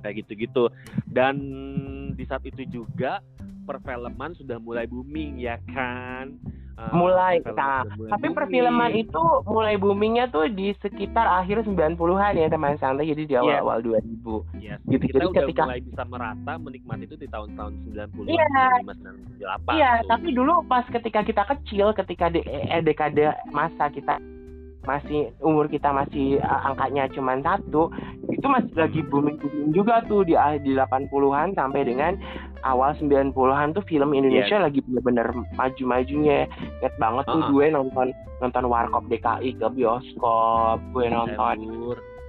[0.00, 0.64] Kayak gitu-gitu.
[1.10, 1.34] Dan
[2.14, 3.20] di saat itu juga
[3.68, 6.40] perfilman sudah mulai booming ya kan
[6.78, 8.36] Eh, Mulai, nah, Tapi booming.
[8.38, 13.42] perfilman itu mulai boomingnya tuh di sekitar akhir 90-an ya teman santai, jadi di Iya.
[13.58, 14.46] awal-awal 2000.
[14.56, 14.78] Yes.
[14.86, 15.02] gitu.
[15.04, 18.46] kita Jadi udah ketika- mulai bisa merata menikmati itu di tahun-tahun 90 Iya.
[18.78, 20.06] 95 98 Iya, tuh.
[20.06, 24.22] tapi dulu pas ketika kita kecil, ketika de eh, dekade masa kita
[24.80, 27.90] masih umur kita masih eh, angkanya cuma satu,
[28.24, 32.14] itu masih lagi booming booming juga tuh di ah- di 80-an sampai dengan
[32.66, 36.46] awal 90-an tuh film Indonesia lagi bener-bener maju-majunya.
[36.82, 37.50] Ingat banget tuh Uh-uh.
[37.54, 41.56] gue nonton nonton Warkop DKI ke bioskop, gue nonton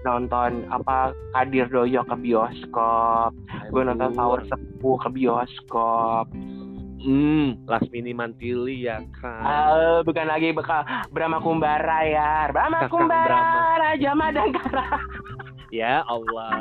[0.07, 3.31] nonton apa Kadir Doyo ke bioskop,
[3.69, 4.15] gue nonton.
[4.15, 6.27] Power Sepuh ke bioskop.
[6.99, 9.39] Hmm, Last Mini Mantili ya kan.
[9.39, 10.83] Eh, bukan lagi bekal
[11.15, 12.51] Brahma Kumbara ya.
[12.51, 13.63] Brahma Kakang Kumbara, Brahma.
[13.79, 14.87] Raja Madangkara.
[15.71, 16.51] Ya Allah.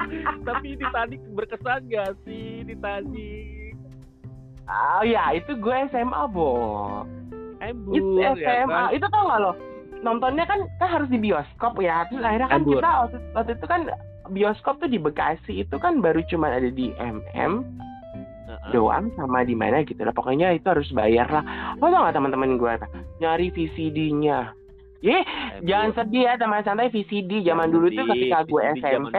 [0.48, 3.74] Tapi Titanic berkesan gak sih Titanic?
[4.70, 6.52] Oh ya, itu gue SMA, Bo.
[7.62, 8.70] Embur Itu ya SMA.
[8.70, 8.88] kan?
[8.94, 9.52] Itu tau gak lo?
[10.02, 12.06] Nontonnya kan kan harus di bioskop ya.
[12.10, 12.78] Terus akhirnya kan Embur.
[12.78, 13.80] kita waktu, waktu itu kan
[14.30, 17.62] bioskop tuh di Bekasi itu kan baru cuma ada di MM
[18.70, 20.14] doang sama di mana gitu lah.
[20.14, 21.44] Pokoknya itu harus bayar lah.
[21.78, 22.72] Lo tau gak teman-teman gue
[23.18, 24.54] nyari VCD-nya?
[25.02, 25.66] Ye, Embur.
[25.66, 29.16] jangan sedih ya teman santai VCD zaman dulu tuh ketika gue SMP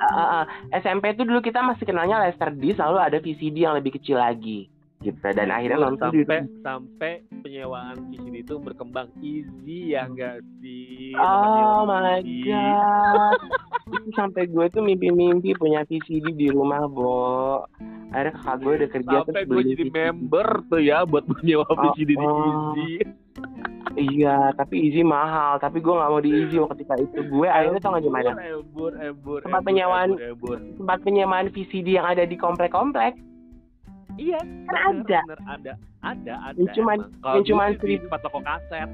[0.00, 4.72] uh, SMP tuh dulu kita masih kenalnya Laserdisc lalu ada VCD yang lebih kecil lagi
[5.02, 7.12] gitu dan akhirnya Embur, nonton di sampai sampai
[7.42, 11.10] penyewaan VCD itu berkembang easy ya enggak sih?
[11.18, 13.40] Oh my god
[13.92, 17.66] itu sampai gue tuh mimpi-mimpi punya VCD di rumah Bo
[18.12, 19.94] akhirnya kakak gue udah kerja Sampai terus gue jadi VCD.
[19.96, 22.46] member tuh ya buat menyewa Oh, VCD di oh.
[22.46, 22.90] easy.
[23.94, 27.78] Iya tapi Easy mahal tapi gue nggak mau di Easy waktu ketika itu gue akhirnya
[27.78, 30.10] tau nggak gimana Embur, embur, Tempat penyewaan.
[30.76, 33.16] tempat penyewaan VCD yang ada di komplek-komplek
[34.12, 34.36] Iya,
[34.68, 35.20] Kan bener, ada.
[35.24, 35.72] bener, ada,
[36.02, 36.56] ada, ada.
[36.60, 37.32] Yang cuman- emang.
[37.32, 38.88] Yang cuman di tempat toko kaset.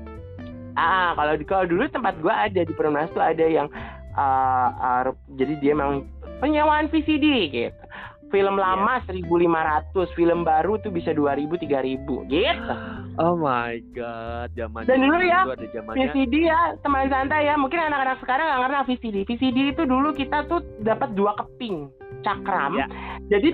[0.78, 3.66] Ah, kalau di kalau dulu tempat gua ada di Perumnas tuh ada yang
[4.14, 6.06] uh, uh, jadi dia memang
[6.38, 7.82] penyewaan VCD gitu.
[8.28, 8.64] Film Iya.
[8.76, 12.74] lama 1.500, film baru tuh bisa 2.000, 3.000 gitu.
[13.16, 17.56] Oh my god, zaman Dan dulu ya, ada zamannya VCD ya, teman santai ya.
[17.56, 19.16] Mungkin anak-anak sekarang nggak ngerti VCD.
[19.24, 21.88] VCD itu dulu kita tuh dapat dua keping
[22.22, 22.76] cakram.
[22.76, 22.86] Ya.
[23.32, 23.48] Jadi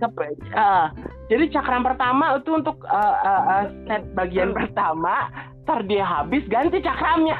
[0.00, 0.32] cakram.
[0.34, 0.86] Eh,
[1.30, 5.30] jadi cakram pertama itu untuk eh, eh, eh, set bagian pertama,
[5.64, 7.38] ntar dia habis ganti cakramnya.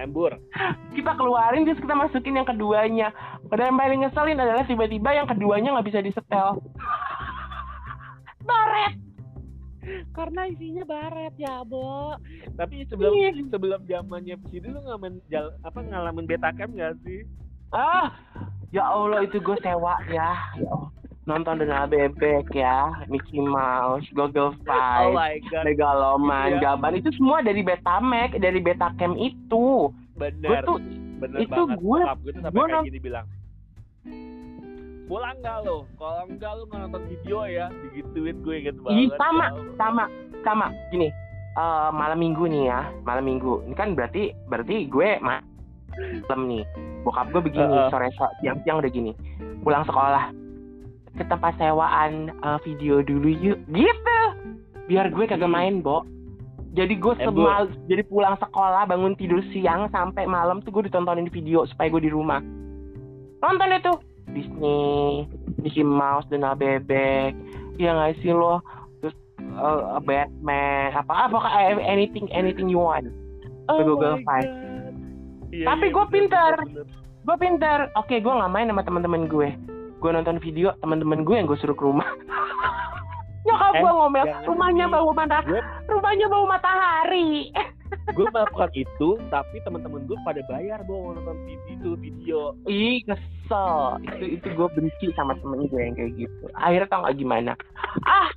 [0.00, 0.32] embur.
[0.96, 3.12] kita keluarin terus kita masukin yang keduanya.
[3.50, 6.62] Dan yang paling ngeselin adalah tiba-tiba yang keduanya nggak bisa disetel.
[8.40, 8.94] Baret.
[10.12, 12.14] Karena isinya baret ya, Bo.
[12.54, 13.30] Tapi sebelum Iya.
[13.48, 17.26] sebelum zamannya VCD lu ngalamin jal, apa ngalamin Betacam gak sih?
[17.70, 18.12] Ah,
[18.68, 20.30] ya Allah itu gue sewa ya.
[20.54, 20.90] Ya Allah.
[21.22, 25.14] Nonton dengan bebek ya, Mickey Mouse, Google Oh Five,
[25.46, 26.74] god, Megaloman, Iya.
[26.74, 29.90] Gaban itu semua dari Betamax, dari Betacam itu.
[29.90, 30.62] Gue bener.
[30.64, 30.78] tuh
[31.20, 31.78] bener itu banget.
[31.78, 33.26] gue- gue tuh sampai gue kayak gini bilang.
[35.04, 35.90] Pulang nggak lo?
[35.98, 38.94] Kalau enggak lo nonton video ya, digituin gue inget banget.
[38.96, 40.04] Ih, sama, ya sama
[40.40, 40.66] sama.
[40.88, 41.10] Gini
[41.52, 43.66] eh, malam minggu nih ya malam minggu.
[43.66, 45.42] Ini kan berarti berarti gue ma-
[46.24, 46.62] malam nih.
[47.02, 47.90] Bokap gue begini Heeh.
[47.90, 49.12] sore sore siang siang udah gini.
[49.60, 50.30] Pulang sekolah.
[51.10, 53.58] Ke tempat sewaan eh, video dulu yuk.
[53.66, 54.20] Gitu.
[54.86, 55.58] Biar gue kagak Hmm.
[55.58, 56.06] main bo.
[56.70, 61.26] Jadi gue Eh, semal jadi pulang sekolah bangun tidur siang sampai malam tuh gue ditontonin
[61.26, 62.38] video supaya gue di rumah
[63.42, 63.92] nonton itu.
[64.30, 65.26] Disney
[65.58, 67.34] Mickey Mouse dan bebek
[67.76, 68.62] ya nggak sih lo?
[69.00, 69.16] Terus
[69.52, 71.38] uh, Batman apa apa
[71.82, 73.10] anything anything you want.
[73.66, 74.46] Oh Google Five.
[75.50, 76.52] Iya, Tapi iya, gue pintar.
[76.62, 76.98] bener, bener.
[77.20, 79.48] gue pinter oke gue nggak main sama teman-teman gue.
[79.98, 82.06] Gue nonton video teman-teman gue yang gue suruh ke rumah.
[83.40, 87.48] Nyokap Eh, gue ngomel rumahnya bau mata Gue- rumahnya bau matahari
[88.12, 92.40] gue melakukan itu tapi teman-teman gue pada bayar bawa nonton TV itu video.
[92.64, 93.98] Ih kesel.
[94.06, 96.44] Itu itu gue benci sama temen gue yang kayak gitu.
[96.54, 97.52] Akhirnya tau gak gimana?
[98.02, 98.28] Ah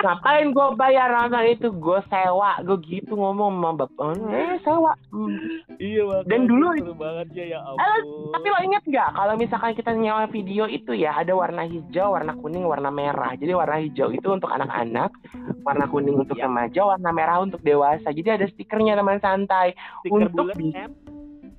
[0.00, 1.68] ngapain gue bayar nonton itu?
[1.70, 2.56] Gue sewa.
[2.62, 4.96] Gue gitu ngomong sama bapak eh sewa.
[5.10, 5.60] Hmm.
[5.76, 8.32] iya banget Dan dulu- seru banget ya ya Eh, ampun.
[8.32, 9.10] Tapi lo inget nggak?
[9.12, 13.32] Kalau misalkan kita nyewa video itu ya ada warna hijau, warna kuning, warna merah.
[13.34, 15.12] Jadi warna hijau itu untuk anak-anak,
[15.60, 16.48] warna kuning untuk Iya.
[16.48, 18.08] remaja, warna merah untuk dewasa.
[18.08, 19.76] Jadi ada stikernya teman santai.
[20.02, 20.92] stiker untuk bulat di- M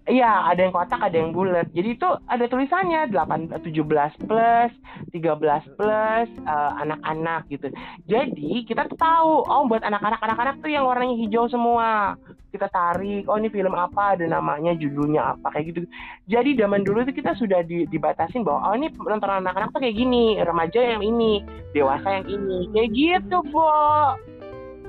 [0.10, 1.70] Iya, ada yang kotak, ada yang bulat.
[1.78, 4.72] Jadi itu ada tulisannya 8 17 plus,
[5.14, 7.70] 13 plus, eh, anak-anak gitu.
[8.10, 12.18] Jadi kita tuh tahu, oh buat anak-anak anak-anak tuh yang warnanya hijau semua.
[12.50, 15.80] Kita tarik, oh ini film apa, ada namanya, judulnya apa kayak gitu.
[16.26, 19.96] Jadi zaman dulu tuh kita sudah di- dibatasin bahwa oh ini nonton anak-anak tuh kayak
[19.96, 21.46] gini, remaja yang ini,
[21.78, 23.70] dewasa yang ini, kayak gitu, Bo.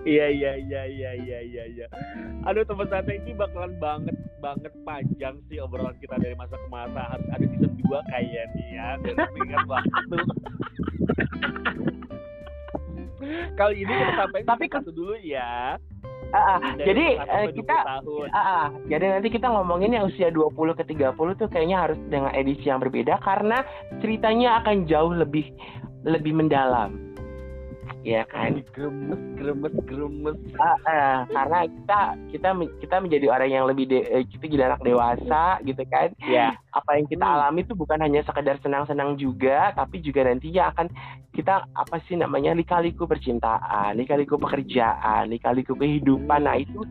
[0.03, 1.87] Iya iya iya iya iya iya iya
[2.47, 7.15] aduh teman santai ini bakalan banget banget panjang sih obrolan kita dari masa ke masa
[7.15, 10.19] harus ada season 2 kayak nih ya dan mengingat waktu
[13.59, 15.79] kali ini kita sampai Tapi satu dulu ya
[16.33, 16.59] ah.
[16.81, 18.29] Dari jadi 21 sampai kita 20 tahun.
[18.33, 18.67] Ah, ah.
[18.89, 22.81] jadi nanti kita ngomongin yang usia 20 ke 30 tuh kayaknya harus dengan edisi yang
[22.81, 23.63] berbeda karena
[24.01, 25.53] ceritanya akan jauh lebih
[26.03, 27.12] lebih mendalam.
[28.03, 28.59] Ya kan?
[28.75, 30.39] Gremes, gremes, gremes.
[30.59, 31.17] Ah, ah.
[31.31, 32.01] karena kita
[32.35, 32.49] kita
[32.83, 36.11] kita menjadi orang yang lebih de- eh, kita jadi anak dewasa gitu kan.
[36.27, 36.59] Ya.
[36.75, 37.35] Apa yang kita Hmm.
[37.39, 40.91] alami itu bukan hanya sekedar senang-senang juga, tapi juga nantinya akan
[41.31, 46.43] kita apa sih namanya lika-liku percintaan, lika-liku pekerjaan, lika-liku kehidupan.
[46.43, 46.83] Nah, itu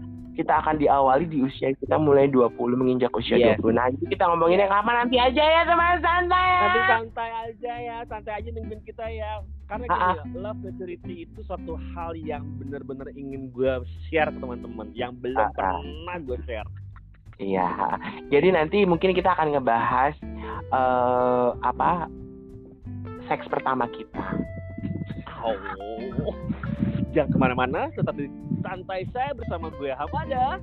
[0.41, 3.57] kita akan diawali di usia kita mulai 20 menginjak usia Yes.
[3.57, 3.71] 20.
[3.71, 6.41] Nah, itu kita ngomongin yang kapan nanti aja ya teman santai.
[6.43, 6.59] ya.
[6.59, 9.31] Nanti santai aja ya, santai aja nungguin kita ya.
[9.65, 13.71] Karena Ah, gini, love maturity itu suatu hal yang benar-benar ingin gue
[14.05, 15.79] share ke teman-teman yang belum Ah, ah.
[15.79, 16.67] pernah gue share.
[17.37, 17.69] Iya.
[18.27, 20.13] Jadi nanti mungkin kita akan ngebahas
[20.69, 22.05] eh apa
[23.25, 24.25] seks pertama kita.
[25.41, 25.57] Oh,
[27.11, 28.29] jangan ke mana-mana, tetap di
[28.61, 30.61] santai saya bersama gue Hamada.